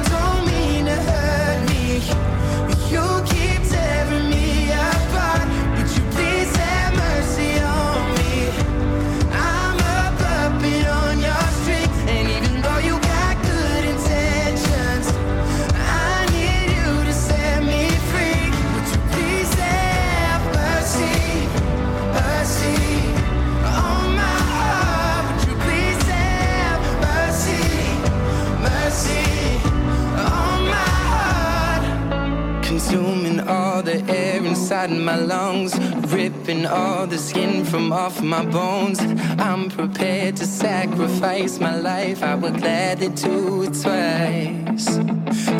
Bye. 2.11 2.40
Inside 34.83 35.03
my 35.03 35.15
lungs, 35.15 35.77
ripping 36.11 36.65
all 36.65 37.05
the 37.05 37.17
skin 37.17 37.63
from 37.65 37.93
off 37.93 38.21
my 38.21 38.43
bones. 38.45 38.99
I'm 39.37 39.69
prepared 39.69 40.37
to 40.37 40.45
sacrifice 40.45 41.59
my 41.59 41.75
life, 41.75 42.23
I 42.23 42.35
would 42.35 42.57
gladly 42.57 43.09
do 43.09 43.63
it 43.63 43.73
twice. 43.81 44.97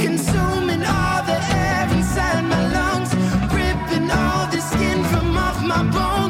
Consuming 0.02 0.84
all 0.84 1.24
the 1.24 1.40
air 1.54 1.88
inside 1.96 2.44
my 2.44 2.64
lungs, 2.78 3.14
ripping 3.54 4.10
all 4.10 4.48
the 4.50 4.62
skin 4.62 5.04
from 5.06 5.38
off 5.38 5.62
my 5.64 5.84
bones. 5.92 6.21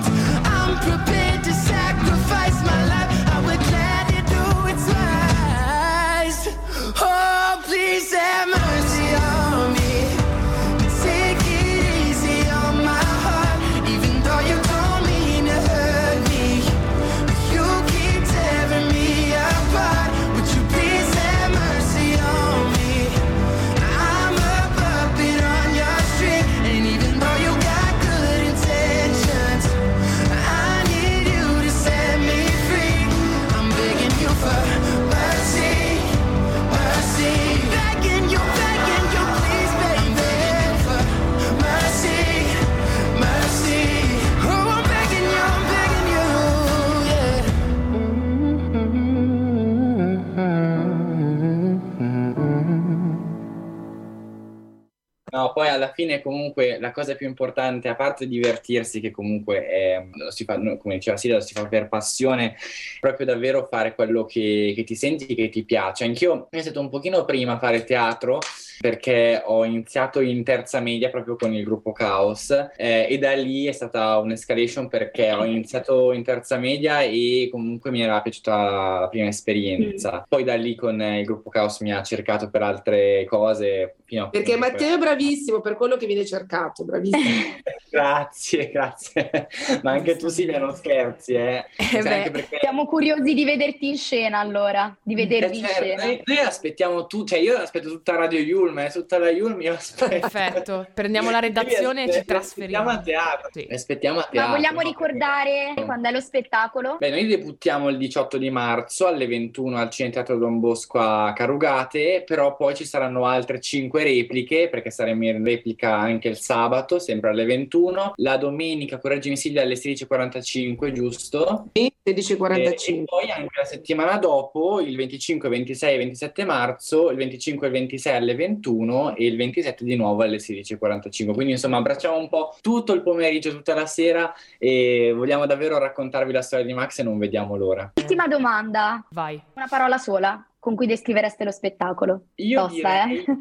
Fine 56.01 56.21
comunque 56.21 56.79
la 56.79 56.91
cosa 56.91 57.15
più 57.15 57.27
importante, 57.27 57.87
a 57.87 57.95
parte 57.95 58.27
divertirsi, 58.27 58.99
che 58.99 59.11
comunque 59.11 59.67
è, 59.67 60.05
si 60.29 60.43
fa, 60.43 60.55
come 60.55 60.95
diceva 60.95 61.17
Silvia, 61.17 61.37
lo 61.37 61.45
si 61.45 61.53
fa 61.53 61.67
per 61.67 61.87
passione, 61.87 62.55
proprio 62.99 63.25
davvero 63.25 63.67
fare 63.69 63.93
quello 63.93 64.25
che, 64.25 64.73
che 64.75 64.83
ti 64.83 64.95
senti, 64.95 65.35
che 65.35 65.49
ti 65.49 65.63
piace. 65.63 66.03
Anch'io 66.03 66.33
ho 66.33 66.47
iniziato 66.51 66.79
un 66.79 66.89
pochino 66.89 67.23
prima 67.25 67.53
a 67.53 67.59
fare 67.59 67.83
teatro, 67.83 68.39
perché 68.81 69.43
ho 69.45 69.63
iniziato 69.63 70.21
in 70.21 70.43
terza 70.43 70.79
media 70.79 71.09
proprio 71.09 71.35
con 71.35 71.53
il 71.53 71.63
gruppo 71.63 71.91
Caos 71.91 72.49
eh, 72.75 73.05
e 73.07 73.17
da 73.19 73.31
lì 73.33 73.67
è 73.67 73.71
stata 73.71 74.17
un'escalation 74.17 74.87
perché 74.87 75.31
ho 75.31 75.45
iniziato 75.45 76.11
in 76.13 76.23
terza 76.23 76.57
media 76.57 77.01
e 77.01 77.47
comunque 77.51 77.91
mi 77.91 78.01
era 78.01 78.19
piaciuta 78.21 78.99
la 79.01 79.07
prima 79.07 79.27
esperienza. 79.27 80.25
Poi 80.27 80.43
da 80.43 80.55
lì 80.55 80.73
con 80.73 80.99
il 80.99 81.23
gruppo 81.25 81.51
Caos 81.51 81.79
mi 81.81 81.93
ha 81.93 82.01
cercato 82.01 82.49
per 82.49 82.63
altre 82.63 83.23
cose. 83.25 83.97
Fino 84.11 84.25
a 84.25 84.29
Perché 84.29 84.55
comunque- 84.55 84.71
Matteo 84.71 84.95
è 84.95 84.97
bravissimo 84.97 85.61
per 85.61 85.77
quello 85.77 85.95
che 85.95 86.05
viene 86.05 86.25
cercato, 86.25 86.83
bravissimo. 86.83 87.23
Grazie, 87.91 88.69
grazie. 88.71 89.49
Ma 89.83 89.91
anche 89.91 90.15
tu 90.15 90.29
Silvia 90.29 90.59
non 90.59 90.73
scherzi, 90.73 91.33
eh. 91.33 91.65
Cioè, 91.75 92.01
beh, 92.01 92.31
perché... 92.31 92.57
Siamo 92.61 92.85
curiosi 92.85 93.33
di 93.33 93.43
vederti 93.43 93.89
in 93.89 93.97
scena 93.97 94.39
allora, 94.39 94.95
di 95.03 95.13
vedervi 95.13 95.55
Eh, 95.57 95.59
in 95.59 95.65
certo, 95.65 95.83
scena. 95.83 96.03
noi, 96.05 96.21
noi 96.23 96.37
aspettiamo 96.37 97.05
tu, 97.07 97.25
cioè 97.25 97.39
io 97.39 97.57
aspetto 97.57 97.89
tutta 97.89 98.15
Radio 98.15 98.39
Yulm, 98.39 98.79
eh, 98.79 98.89
tutta 98.91 99.17
la 99.17 99.29
Yulm 99.29 99.59
io 99.61 99.73
aspetto. 99.73 100.07
Perfetto, 100.09 100.87
prendiamo 100.93 101.31
la 101.31 101.39
redazione 101.39 102.05
e 102.05 102.13
ci 102.13 102.23
trasferiamo. 102.23 102.89
Aspettiamo 102.89 103.19
a 103.21 103.25
teatro. 103.33 103.49
Sì. 103.51 103.67
Aspettiamo 103.69 104.19
a 104.19 104.21
Ma 104.21 104.29
teatro. 104.29 104.55
vogliamo 104.55 104.81
no? 104.81 104.87
ricordare 104.87 105.73
quando 105.83 106.07
è 106.07 106.11
lo 106.13 106.21
spettacolo? 106.21 106.95
Beh, 106.97 107.09
noi 107.09 107.27
debuttiamo 107.27 107.89
il 107.89 107.97
18 107.97 108.37
di 108.37 108.49
marzo 108.49 109.07
alle 109.07 109.27
21 109.27 109.75
al 109.77 109.89
Cineteatro 109.89 110.37
Don 110.37 110.61
Bosco 110.61 110.97
a 110.97 111.33
Carugate, 111.33 112.23
però 112.25 112.55
poi 112.55 112.73
ci 112.73 112.85
saranno 112.85 113.25
altre 113.25 113.59
5 113.59 114.00
repliche, 114.03 114.69
perché 114.69 114.89
saremo 114.89 115.25
in 115.25 115.43
replica 115.43 115.95
anche 115.95 116.27
il 116.27 116.37
sabato, 116.37 116.99
sempre 116.99 117.29
alle 117.29 117.45
21. 117.45 118.13
La 118.17 118.37
domenica, 118.37 118.99
correggimi 118.99 119.37
Silvia, 119.37 119.61
alle 119.61 119.75
16.45, 119.75 120.91
giusto? 120.91 121.67
E, 121.71 121.93
e 122.03 122.13
16.45. 122.13 123.03
poi 123.05 123.31
anche 123.31 123.59
la 123.59 123.65
settimana 123.65 124.17
dopo, 124.17 124.79
il 124.81 124.95
25, 124.95 125.49
26 125.49 125.93
e 125.93 125.97
27 125.97 126.45
marzo, 126.45 127.09
il 127.09 127.17
25 127.17 127.67
e 127.67 127.69
il 127.69 127.75
26 127.75 128.15
alle 128.15 128.35
21 128.35 129.15
e 129.15 129.25
il 129.25 129.35
27 129.37 129.83
di 129.83 129.95
nuovo 129.95 130.23
alle 130.23 130.37
16.45. 130.37 131.33
Quindi 131.33 131.51
insomma 131.53 131.77
abbracciamo 131.77 132.17
un 132.17 132.29
po' 132.29 132.55
tutto 132.61 132.93
il 132.93 133.01
pomeriggio, 133.01 133.51
tutta 133.51 133.73
la 133.73 133.85
sera 133.85 134.33
e 134.57 135.13
vogliamo 135.15 135.45
davvero 135.45 135.77
raccontarvi 135.77 136.31
la 136.31 136.41
storia 136.41 136.65
di 136.65 136.73
Max 136.73 136.99
e 136.99 137.03
non 137.03 137.17
vediamo 137.17 137.55
l'ora. 137.55 137.91
Ultima 137.95 138.27
domanda, 138.27 139.05
Vai. 139.11 139.41
una 139.55 139.67
parola 139.67 139.97
sola 139.97 140.45
con 140.59 140.75
cui 140.75 140.85
descrivereste 140.85 141.43
lo 141.43 141.51
spettacolo. 141.51 142.25
Io 142.35 142.67
Tosta, 142.67 143.05
direi... 143.05 143.23
eh? 143.25 143.39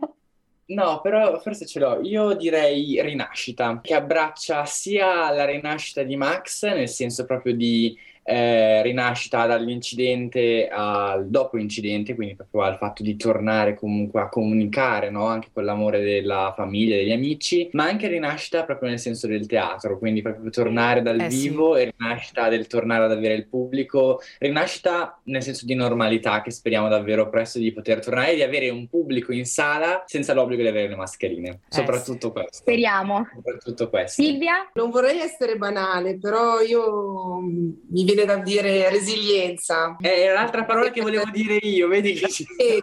No, 0.71 1.01
però 1.01 1.39
forse 1.41 1.67
ce 1.67 1.81
l'ho. 1.81 2.01
Io 2.03 2.35
direi 2.35 3.01
rinascita, 3.03 3.81
che 3.83 3.93
abbraccia 3.95 4.65
sia 4.67 5.29
la 5.31 5.45
rinascita 5.45 6.05
di 6.05 6.17
Max, 6.17 6.63
nel 6.65 6.89
senso 6.89 7.25
proprio 7.25 7.57
di 7.57 7.99
eh, 8.23 8.83
rinascita 8.83 9.47
dall'incidente 9.47 10.69
al 10.69 11.29
dopo 11.29 11.59
incidente, 11.59 12.15
quindi 12.15 12.37
proprio 12.37 12.63
al 12.63 12.77
fatto 12.77 13.03
di 13.03 13.17
tornare 13.17 13.75
comunque 13.75 14.21
a 14.21 14.29
comunicare, 14.29 15.11
no? 15.11 15.27
Anche 15.27 15.49
con 15.53 15.65
l'amore 15.65 16.01
della 16.01 16.53
famiglia, 16.57 16.97
degli 16.97 17.13
amici, 17.13 17.69
ma 17.73 17.85
anche 17.85 18.09
rinascita 18.09 18.65
proprio 18.65 18.89
nel 18.91 18.99
senso 18.99 19.27
del 19.27 19.47
teatro, 19.47 19.99
quindi 19.99 20.23
proprio 20.23 20.51
tornare 20.51 21.03
dal 21.03 21.21
Eh, 21.21 21.31
sì. 21.31 21.49
vivo 21.49 21.77
e 21.77 21.93
rinascita 21.97 22.49
del 22.49 22.67
tornare 22.67 23.05
ad 23.05 23.13
avere 23.13 23.35
il 23.35 23.47
pubblico, 23.47 24.21
rinascita 24.39 25.21
nel 25.25 25.43
senso 25.43 25.67
di 25.67 25.75
normalità 25.75 26.43
che 26.43 26.51
speriamo 26.51 26.89
davvero 26.89 27.29
presto 27.29 27.59
di 27.59 27.73
poter 27.73 28.01
tornare 28.01 28.33
e 28.33 28.35
di 28.37 28.43
avere 28.43 28.69
un 28.71 28.89
pubblico 28.89 29.33
in 29.33 29.45
sala 29.47 30.05
senza 30.07 30.35
l'obbligo 30.35 30.63
di 30.63 30.69
avere 30.69 30.89
le 30.89 30.97
mascherine, 30.97 31.61
soprattutto 31.69 32.33
questo. 32.33 32.53
Speriamo. 32.53 33.27
Soprattutto 33.35 33.89
questo. 33.89 34.23
Silvia? 34.23 34.71
Non 34.75 34.91
vorrei 34.91 35.19
essere 35.21 35.57
banale, 35.57 36.19
però 36.19 36.61
io 36.61 37.41
mm, 37.41 37.71
mi 37.91 38.05
viene 38.15 38.25
da 38.25 38.37
dire 38.37 38.89
resilienza. 38.91 39.97
Eh, 40.01 40.27
È 40.29 40.33
l'altra 40.33 40.65
parola 40.65 40.91
che 40.91 41.01
volevo 41.01 41.25
dire 41.33 41.55
io, 41.57 41.89
vedi 41.89 42.15
che 42.15 42.29
ci 42.29 42.47
E- 42.57 42.83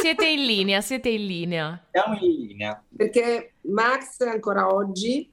Siete 0.00 0.26
in 0.26 0.44
linea, 0.44 0.80
siete 0.80 1.08
in 1.08 1.26
linea. 1.26 1.86
siamo 1.90 2.18
in 2.20 2.46
linea. 2.46 2.82
perché 2.96 3.52
Max 3.62 4.20
ancora 4.20 4.72
oggi 4.72 5.30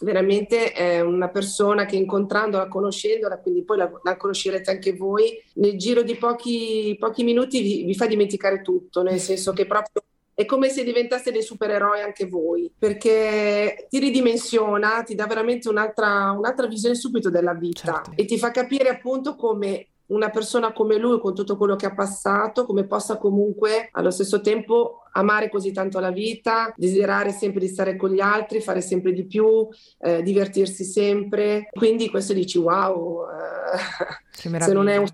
veramente 0.00 0.72
è 0.72 1.00
una 1.00 1.28
persona 1.28 1.86
che 1.86 1.96
incontrandola, 1.96 2.68
conoscendola, 2.68 3.38
quindi 3.38 3.62
poi 3.62 3.78
la, 3.78 3.90
la 4.02 4.16
conoscerete 4.16 4.70
anche 4.70 4.92
voi, 4.92 5.40
nel 5.54 5.76
giro 5.78 6.02
di 6.02 6.16
pochi, 6.16 6.96
pochi 6.98 7.22
minuti 7.24 7.62
vi, 7.62 7.84
vi 7.84 7.94
fa 7.94 8.06
dimenticare 8.06 8.60
tutto, 8.60 9.02
nel 9.02 9.20
senso 9.20 9.52
che 9.52 9.66
proprio 9.66 10.02
è 10.34 10.44
come 10.44 10.68
se 10.68 10.84
diventaste 10.84 11.30
dei 11.30 11.42
supereroi 11.42 12.00
anche 12.00 12.26
voi, 12.26 12.70
perché 12.76 13.86
ti 13.88 13.98
ridimensiona, 13.98 15.02
ti 15.02 15.14
dà 15.14 15.26
veramente 15.26 15.68
un'altra, 15.68 16.32
un'altra 16.32 16.66
visione 16.66 16.94
subito 16.94 17.30
della 17.30 17.54
vita 17.54 17.92
Certo. 17.92 18.12
e 18.14 18.24
ti 18.24 18.38
fa 18.38 18.50
capire 18.50 18.88
appunto 18.88 19.36
come 19.36 19.88
una 20.06 20.28
persona 20.28 20.72
come 20.72 20.98
lui, 20.98 21.18
con 21.18 21.34
tutto 21.34 21.56
quello 21.56 21.76
che 21.76 21.86
ha 21.86 21.94
passato, 21.94 22.66
come 22.66 22.84
possa 22.84 23.16
comunque 23.16 23.88
allo 23.92 24.10
stesso 24.10 24.40
tempo 24.40 25.04
amare 25.12 25.48
così 25.48 25.72
tanto 25.72 25.98
la 25.98 26.10
vita, 26.10 26.72
desiderare 26.76 27.30
sempre 27.30 27.60
di 27.60 27.68
stare 27.68 27.96
con 27.96 28.10
gli 28.10 28.20
altri, 28.20 28.60
fare 28.60 28.80
sempre 28.80 29.12
di 29.12 29.24
più, 29.24 29.66
eh, 30.00 30.22
divertirsi 30.22 30.84
sempre. 30.84 31.68
Quindi 31.72 32.10
questo 32.10 32.32
dici 32.32 32.58
wow, 32.58 33.24
eh, 33.30 34.60
se 34.60 34.72
non 34.72 34.88
è 34.88 34.96
un 34.96 35.06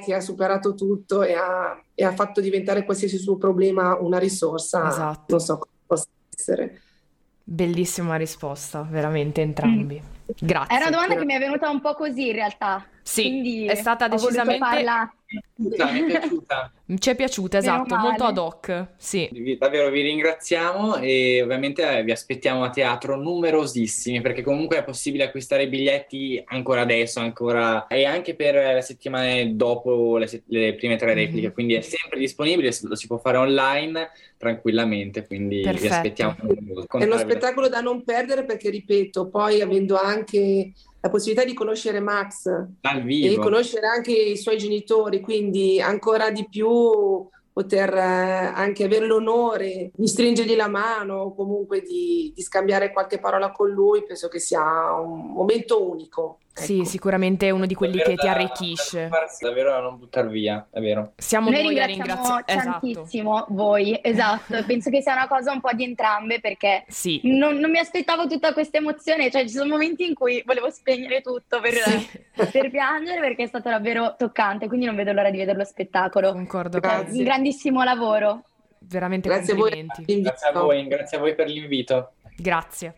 che 0.00 0.12
ha 0.12 0.20
superato 0.20 0.74
tutto 0.74 1.22
e 1.22 1.34
ha, 1.34 1.80
e 1.94 2.04
ha 2.04 2.12
fatto 2.12 2.40
diventare 2.40 2.84
qualsiasi 2.84 3.16
suo 3.16 3.36
problema 3.36 3.96
una 3.96 4.18
risorsa, 4.18 4.88
Esatto. 4.88 5.24
non 5.28 5.40
so 5.40 5.58
cosa 5.58 5.70
possa 5.86 6.06
essere. 6.34 6.80
Bellissima 7.44 8.16
risposta, 8.16 8.82
veramente 8.82 9.40
entrambi. 9.40 10.02
Grazie. 10.38 10.76
È 10.76 10.80
una 10.80 10.90
domanda 10.90 11.14
che 11.14 11.24
mi 11.24 11.34
è 11.34 11.38
venuta 11.38 11.70
un 11.70 11.80
po' 11.80 11.94
così 11.94 12.28
in 12.28 12.34
realtà. 12.34 12.84
Sì, 13.08 13.22
quindi 13.22 13.64
è 13.66 13.74
stata 13.74 14.06
decisamente- 14.08 14.58
farla- 14.64 15.12
Mi 15.56 15.70
è 15.70 16.04
piaciuta. 16.06 16.72
Ci 16.98 17.10
è 17.10 17.14
piaciuta, 17.14 17.58
esatto, 17.58 17.96
molto 17.96 18.24
ad 18.24 18.38
hoc. 18.38 18.86
Sì. 18.96 19.28
Vi- 19.32 19.56
Davvero 19.58 19.90
vi 19.90 20.02
ringraziamo 20.02 20.96
e 20.96 21.42
ovviamente 21.42 22.02
vi 22.02 22.10
aspettiamo 22.12 22.64
a 22.64 22.70
teatro 22.70 23.16
numerosissimi 23.16 24.20
perché 24.20 24.42
comunque 24.42 24.78
è 24.78 24.84
possibile 24.84 25.24
acquistare 25.24 25.64
i 25.64 25.68
biglietti 25.68 26.42
ancora 26.46 26.82
adesso, 26.82 27.20
ancora 27.20 27.86
e 27.88 28.04
anche 28.04 28.34
per 28.34 28.54
le 28.54 28.82
settimane 28.82 29.54
dopo 29.56 30.16
le, 30.18 30.26
se- 30.26 30.42
le 30.46 30.74
prime 30.74 30.96
tre 30.96 31.12
repliche, 31.14 31.48
Mhm. 31.48 31.52
quindi 31.52 31.74
è 31.74 31.80
sempre 31.82 32.18
disponibile, 32.18 32.70
lo 32.82 32.94
si 32.94 33.06
può 33.06 33.18
fare 33.18 33.36
online 33.38 34.10
tranquillamente, 34.38 35.26
quindi 35.26 35.56
vi 35.56 35.62
Perfetto. 35.62 35.92
aspettiamo. 35.94 36.36
È 36.36 37.04
uno 37.04 37.18
spettacolo 37.18 37.68
da 37.68 37.80
non 37.80 38.02
perdere 38.04 38.44
perché, 38.44 38.70
ripeto, 38.70 39.28
poi 39.28 39.60
avendo 39.60 39.98
anche 39.98 40.72
la 41.00 41.08
possibilità 41.10 41.44
di 41.44 41.54
conoscere 41.54 42.00
Max 42.00 42.48
dal 42.80 42.98
e 42.98 43.02
vivo. 43.02 43.42
conoscere 43.42 43.86
anche 43.86 44.12
i 44.12 44.36
suoi 44.36 44.58
genitori, 44.58 45.20
quindi 45.20 45.80
ancora 45.80 46.30
di 46.30 46.46
più 46.48 47.28
poter 47.58 47.92
eh, 47.92 48.52
anche 48.54 48.84
avere 48.84 49.06
l'onore 49.06 49.90
di 49.92 50.06
stringergli 50.06 50.54
la 50.54 50.68
mano 50.68 51.14
o 51.16 51.34
comunque 51.34 51.82
di, 51.82 52.32
di 52.32 52.42
scambiare 52.42 52.92
qualche 52.92 53.18
parola 53.18 53.50
con 53.50 53.68
lui, 53.68 54.04
penso 54.04 54.28
che 54.28 54.38
sia 54.38 54.92
un 54.92 55.32
momento 55.32 55.88
unico. 55.88 56.38
Sì, 56.62 56.76
ecco. 56.80 56.84
sicuramente 56.84 57.46
è 57.46 57.50
uno 57.50 57.66
di 57.66 57.74
quelli 57.74 57.96
Davvero 57.98 58.14
che 58.16 58.20
ti 58.22 58.28
arricchisce. 58.28 59.08
da- 59.08 59.26
Davvero 59.40 59.70
da 59.70 59.80
non 59.80 59.98
buttare 59.98 60.28
via, 60.28 60.66
è 60.70 60.80
vero. 60.80 61.12
Siamo 61.16 61.50
Noi 61.50 61.62
noi 61.62 61.80
a 61.80 61.86
ringraziamo. 61.86 62.40
Esatto. 62.44 62.80
tantissimo 62.80 63.46
voi, 63.50 63.98
esatto. 64.02 64.64
Penso 64.66 64.90
che 64.90 65.00
sia 65.02 65.14
una 65.14 65.28
cosa 65.28 65.52
un 65.52 65.60
po' 65.60 65.72
di 65.72 65.84
entrambe 65.84 66.40
perché 66.40 66.84
Sì. 66.88 67.20
non, 67.24 67.56
non 67.58 67.70
mi 67.70 67.78
aspettavo 67.78 68.26
tutta 68.26 68.52
questa 68.52 68.78
emozione, 68.78 69.30
cioè 69.30 69.42
ci 69.42 69.50
sono 69.54 69.68
momenti 69.70 70.06
in 70.06 70.14
cui 70.14 70.42
volevo 70.46 70.70
spegnere 70.70 71.20
tutto 71.20 71.60
per, 71.60 71.72
Sì. 71.74 72.08
per 72.50 72.70
piangere 72.70 73.20
perché 73.20 73.44
è 73.44 73.46
stato 73.46 73.68
davvero 73.68 74.14
toccante, 74.16 74.66
quindi 74.68 74.86
non 74.86 74.96
vedo 74.96 75.12
l'ora 75.12 75.30
di 75.30 75.38
vedere 75.38 75.56
lo 75.58 75.64
spettacolo. 75.64 76.32
Concordo 76.32 76.80
con 76.80 76.90
Grazie. 76.90 77.18
un 77.18 77.24
grandissimo 77.24 77.82
lavoro. 77.82 78.42
Veramente 78.80 79.28
Grazie 79.28 79.52
a 79.52 79.56
voi. 79.56 79.70
complimenti. 79.70 80.22
Grazie 80.22 80.48
a 80.48 80.52
voi, 80.52 80.86
grazie 80.86 81.16
a 81.16 81.20
voi 81.20 81.34
per 81.34 81.48
l'invito. 81.48 82.12
Grazie. 82.36 82.94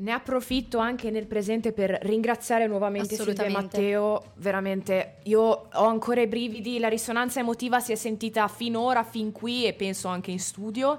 Ne 0.00 0.12
approfitto 0.12 0.78
anche 0.78 1.10
nel 1.10 1.26
presente 1.26 1.72
per 1.72 1.98
ringraziare 2.02 2.66
nuovamente 2.66 3.16
Silvia 3.16 3.44
e. 3.44 3.50
Matteo. 3.50 4.22
Veramente, 4.36 5.16
io 5.24 5.42
ho 5.70 5.84
ancora 5.84 6.22
i 6.22 6.26
brividi, 6.26 6.78
la 6.78 6.88
risonanza 6.88 7.40
emotiva 7.40 7.80
si 7.80 7.92
è 7.92 7.96
sentita 7.96 8.48
finora, 8.48 9.02
fin 9.04 9.30
qui 9.30 9.66
e 9.66 9.74
penso 9.74 10.08
anche 10.08 10.30
in 10.30 10.40
studio. 10.40 10.98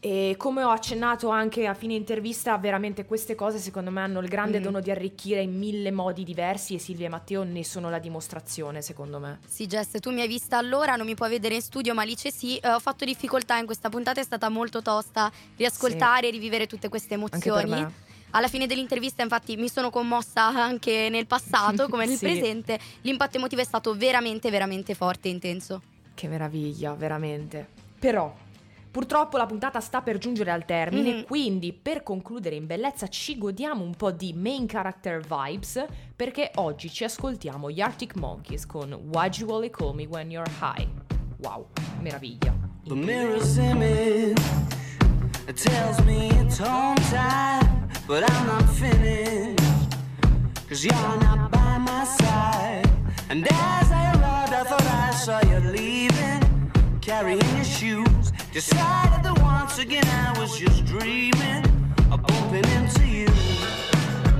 E 0.00 0.34
come 0.36 0.62
ho 0.62 0.68
accennato 0.68 1.30
anche 1.30 1.66
a 1.66 1.72
fine 1.72 1.94
intervista, 1.94 2.58
veramente 2.58 3.06
queste 3.06 3.34
cose 3.34 3.56
secondo 3.58 3.90
me 3.90 4.02
hanno 4.02 4.20
il 4.20 4.28
grande 4.28 4.58
Mhm. 4.58 4.64
dono 4.64 4.80
di 4.80 4.90
arricchire 4.90 5.40
in 5.40 5.56
mille 5.56 5.90
modi 5.90 6.22
diversi 6.22 6.74
e 6.74 6.78
Silvia 6.78 7.06
e 7.06 7.08
Matteo 7.08 7.42
ne 7.42 7.64
sono 7.64 7.88
la 7.88 7.98
dimostrazione, 7.98 8.82
secondo 8.82 9.18
me. 9.18 9.38
Sì, 9.46 9.66
Jess, 9.66 9.98
tu 9.98 10.12
mi 10.12 10.20
hai 10.20 10.28
vista 10.28 10.58
allora, 10.58 10.94
non 10.96 11.06
mi 11.06 11.14
puoi 11.14 11.30
vedere 11.30 11.54
in 11.54 11.62
studio, 11.62 11.94
ma 11.94 12.02
Alice 12.02 12.30
sì. 12.30 12.58
Eh, 12.58 12.68
ho 12.68 12.78
fatto 12.80 13.06
difficoltà 13.06 13.56
in 13.56 13.64
questa 13.64 13.88
puntata, 13.88 14.20
è 14.20 14.24
stata 14.24 14.50
molto 14.50 14.82
tosta 14.82 15.32
riascoltare 15.56 16.28
e 16.28 16.30
rivivere 16.30 16.66
tutte 16.66 16.90
queste 16.90 17.14
emozioni. 17.14 18.04
Alla 18.30 18.48
fine 18.48 18.66
dell'intervista, 18.66 19.22
infatti, 19.22 19.56
mi 19.56 19.68
sono 19.68 19.90
commossa 19.90 20.44
anche 20.46 21.08
nel 21.10 21.26
passato, 21.26 21.88
come 21.90 22.06
nel 22.06 22.16
Sì. 22.16 22.26
presente. 22.26 22.78
L'impatto 23.02 23.36
emotivo 23.38 23.60
è 23.62 23.64
stato 23.64 23.94
veramente, 23.94 24.50
veramente 24.50 24.94
forte 24.94 25.28
e 25.28 25.30
intenso. 25.32 25.82
Che 26.14 26.28
meraviglia, 26.28 26.94
veramente. 26.94 27.66
Però, 27.98 28.34
purtroppo 28.90 29.36
la 29.38 29.46
puntata 29.46 29.80
sta 29.80 30.02
per 30.02 30.18
giungere 30.18 30.50
al 30.50 30.64
termine, 30.66 31.12
Mhm. 31.14 31.24
quindi 31.24 31.72
per 31.72 32.02
concludere 32.02 32.56
in 32.56 32.66
bellezza 32.66 33.08
ci 33.08 33.38
godiamo 33.38 33.82
un 33.82 33.94
po' 33.94 34.10
di 34.10 34.32
main 34.34 34.66
character 34.66 35.20
vibes, 35.20 35.84
perché 36.14 36.50
oggi 36.56 36.90
ci 36.90 37.04
ascoltiamo 37.04 37.70
gli 37.70 37.80
Arctic 37.80 38.16
Monkeys 38.16 38.66
con 38.66 38.92
Why'd 38.92 39.34
You 39.36 39.50
Only 39.50 39.70
Call 39.70 39.94
Me 39.94 40.06
When 40.06 40.30
You're 40.30 40.50
High. 40.60 40.86
Wow, 41.38 41.68
meraviglia. 42.00 42.54
The 42.84 42.94
mirror's 42.94 43.56
image 43.56 44.40
it 45.48 45.60
tells 45.62 45.98
me 46.00 46.28
it's 46.40 46.58
home 46.58 46.94
time, 47.10 47.75
but 48.06 48.30
I'm 48.30 48.46
not 48.46 48.68
finished. 48.70 49.96
Cause 50.68 50.84
you're 50.84 50.94
not 50.94 51.50
by 51.50 51.78
my 51.78 52.04
side. 52.04 52.88
And 53.28 53.46
as 53.50 53.90
I 53.90 54.12
arrived, 54.14 54.52
I 54.52 54.62
thought 54.62 54.82
I 54.82 55.10
saw 55.10 55.40
you 55.50 55.58
leaving, 55.70 56.70
carrying 57.00 57.40
your 57.56 57.64
shoes. 57.64 58.32
Decided 58.52 59.24
that 59.24 59.38
once 59.40 59.78
again 59.78 60.06
I 60.06 60.38
was 60.38 60.58
just 60.58 60.84
dreaming 60.84 61.64
of 62.12 62.22
bumping 62.22 62.64
into 62.76 63.06
you. 63.06 63.28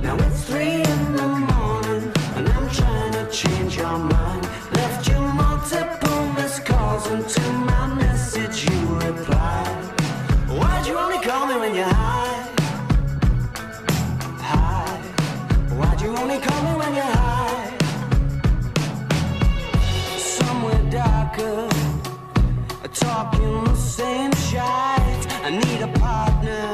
Now 0.01 0.15
it's 0.15 0.43
three 0.45 0.83
in 0.83 1.15
the 1.15 1.27
morning, 1.27 2.11
and 2.35 2.47
I'm 2.49 2.69
trying 2.69 3.11
to 3.13 3.29
change 3.31 3.75
your 3.77 3.97
mind. 3.97 4.47
Same 23.97 24.31
shite. 24.51 25.25
I 25.47 25.49
need 25.49 25.81
a 25.81 25.91
partner. 25.97 26.67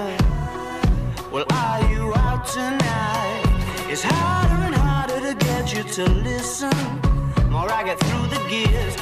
Well, 1.32 1.46
are 1.52 1.82
you 1.90 2.14
out 2.16 2.46
tonight? 2.46 3.44
It's 3.92 4.04
harder 4.04 4.62
and 4.68 4.76
harder 4.76 5.20
to 5.28 5.34
get 5.34 5.74
you 5.74 5.84
to 5.98 6.04
listen. 6.30 6.78
More 7.50 7.72
I 7.72 7.82
get 7.86 7.98
through 8.06 8.28
the 8.36 8.42
gears, 8.52 8.96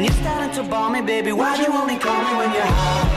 and 0.00 0.08
you're 0.08 0.24
starting 0.24 0.50
to 0.54 0.62
bore 0.62 0.88
me, 0.88 1.02
baby. 1.02 1.30
Why'd 1.30 1.58
you 1.58 1.70
only 1.74 1.98
call 1.98 2.22
me 2.22 2.38
when 2.38 2.54
you're 2.54 2.62
high? 2.62 3.09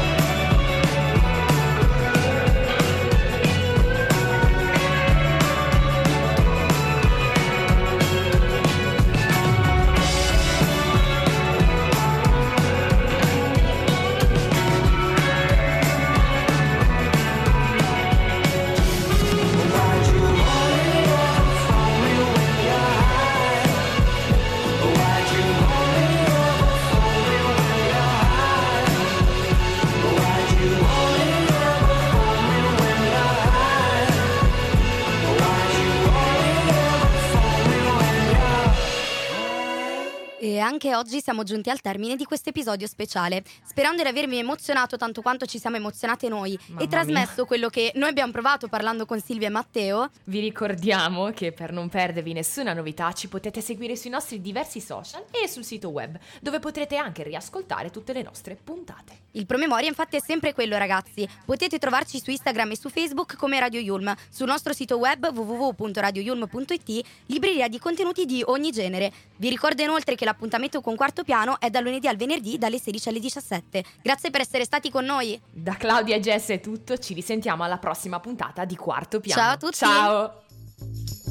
Anche 40.73 40.95
oggi 40.95 41.21
siamo 41.21 41.43
giunti 41.43 41.69
al 41.69 41.81
termine 41.81 42.15
di 42.15 42.23
questo 42.23 42.49
episodio 42.49 42.88
speciale, 42.88 43.43
sperando 43.63 44.01
di 44.01 44.07
avermi 44.07 44.39
emozionato 44.39 44.97
tanto 44.97 45.21
quanto 45.21 45.45
ci 45.45 45.59
siamo 45.59 45.75
emozionate 45.75 46.27
noi 46.29 46.57
Mamma 46.65 46.81
e 46.81 46.88
trasmesso 46.88 47.45
quello 47.45 47.69
che 47.69 47.91
noi 47.93 48.09
abbiamo 48.09 48.31
provato 48.31 48.67
parlando 48.67 49.05
con 49.05 49.21
Silvia 49.21 49.47
e 49.47 49.51
Matteo. 49.51 50.09
Vi 50.23 50.39
ricordiamo 50.39 51.29
che 51.29 51.51
per 51.51 51.71
non 51.71 51.89
perdervi 51.89 52.33
nessuna 52.33 52.73
novità 52.73 53.13
ci 53.13 53.27
potete 53.27 53.62
seguire 53.62 53.95
sui 53.95 54.09
nostri 54.09 54.41
diversi 54.41 54.81
social 54.81 55.23
e 55.29 55.47
sul 55.47 55.63
sito 55.63 55.89
web, 55.89 56.17
dove 56.41 56.57
potrete 56.57 56.97
anche 56.97 57.21
riascoltare 57.21 57.91
tutte 57.91 58.12
le 58.12 58.23
nostre 58.23 58.55
puntate. 58.62 59.21
Il 59.33 59.45
promemoria 59.45 59.88
infatti 59.88 60.15
è 60.15 60.21
sempre 60.21 60.53
quello 60.53 60.77
ragazzi, 60.77 61.27
potete 61.45 61.77
trovarci 61.77 62.19
su 62.19 62.31
Instagram 62.31 62.71
e 62.71 62.77
su 62.77 62.89
Facebook 62.89 63.36
come 63.36 63.59
Radio 63.59 63.79
Yulm, 63.79 64.12
sul 64.29 64.47
nostro 64.47 64.73
sito 64.73 64.97
web 64.97 65.23
www.radioyulm.it, 65.31 67.05
libreria 67.27 67.67
di 67.67 67.77
contenuti 67.77 68.25
di 68.25 68.41
ogni 68.45 68.71
genere. 68.71 69.12
Vi 69.36 69.49
ricordo 69.49 69.83
inoltre 69.83 70.15
che 70.15 70.25
l'appuntamento 70.25 70.62
con 70.82 70.95
Quarto 70.95 71.23
Piano 71.23 71.60
è 71.60 71.69
dal 71.69 71.84
lunedì 71.84 72.08
al 72.08 72.15
venerdì 72.15 72.58
dalle 72.58 72.80
16 72.80 73.10
alle 73.10 73.19
17. 73.19 73.84
Grazie 74.02 74.30
per 74.30 74.41
essere 74.41 74.63
stati 74.65 74.89
con 74.89 75.06
noi. 75.06 75.39
Da 75.52 75.76
Claudia 75.76 76.15
e 76.15 76.19
Jess 76.19 76.49
è 76.49 76.60
tutto, 76.60 76.97
ci 76.97 77.13
risentiamo 77.13 77.63
alla 77.63 77.78
prossima 77.78 78.19
puntata 78.19 78.65
di 78.65 78.76
Quarto 78.76 79.19
Piano. 79.19 79.41
Ciao 79.41 79.54
a 79.54 79.58
tutti. 79.58 79.76
Ciao! 79.76 81.22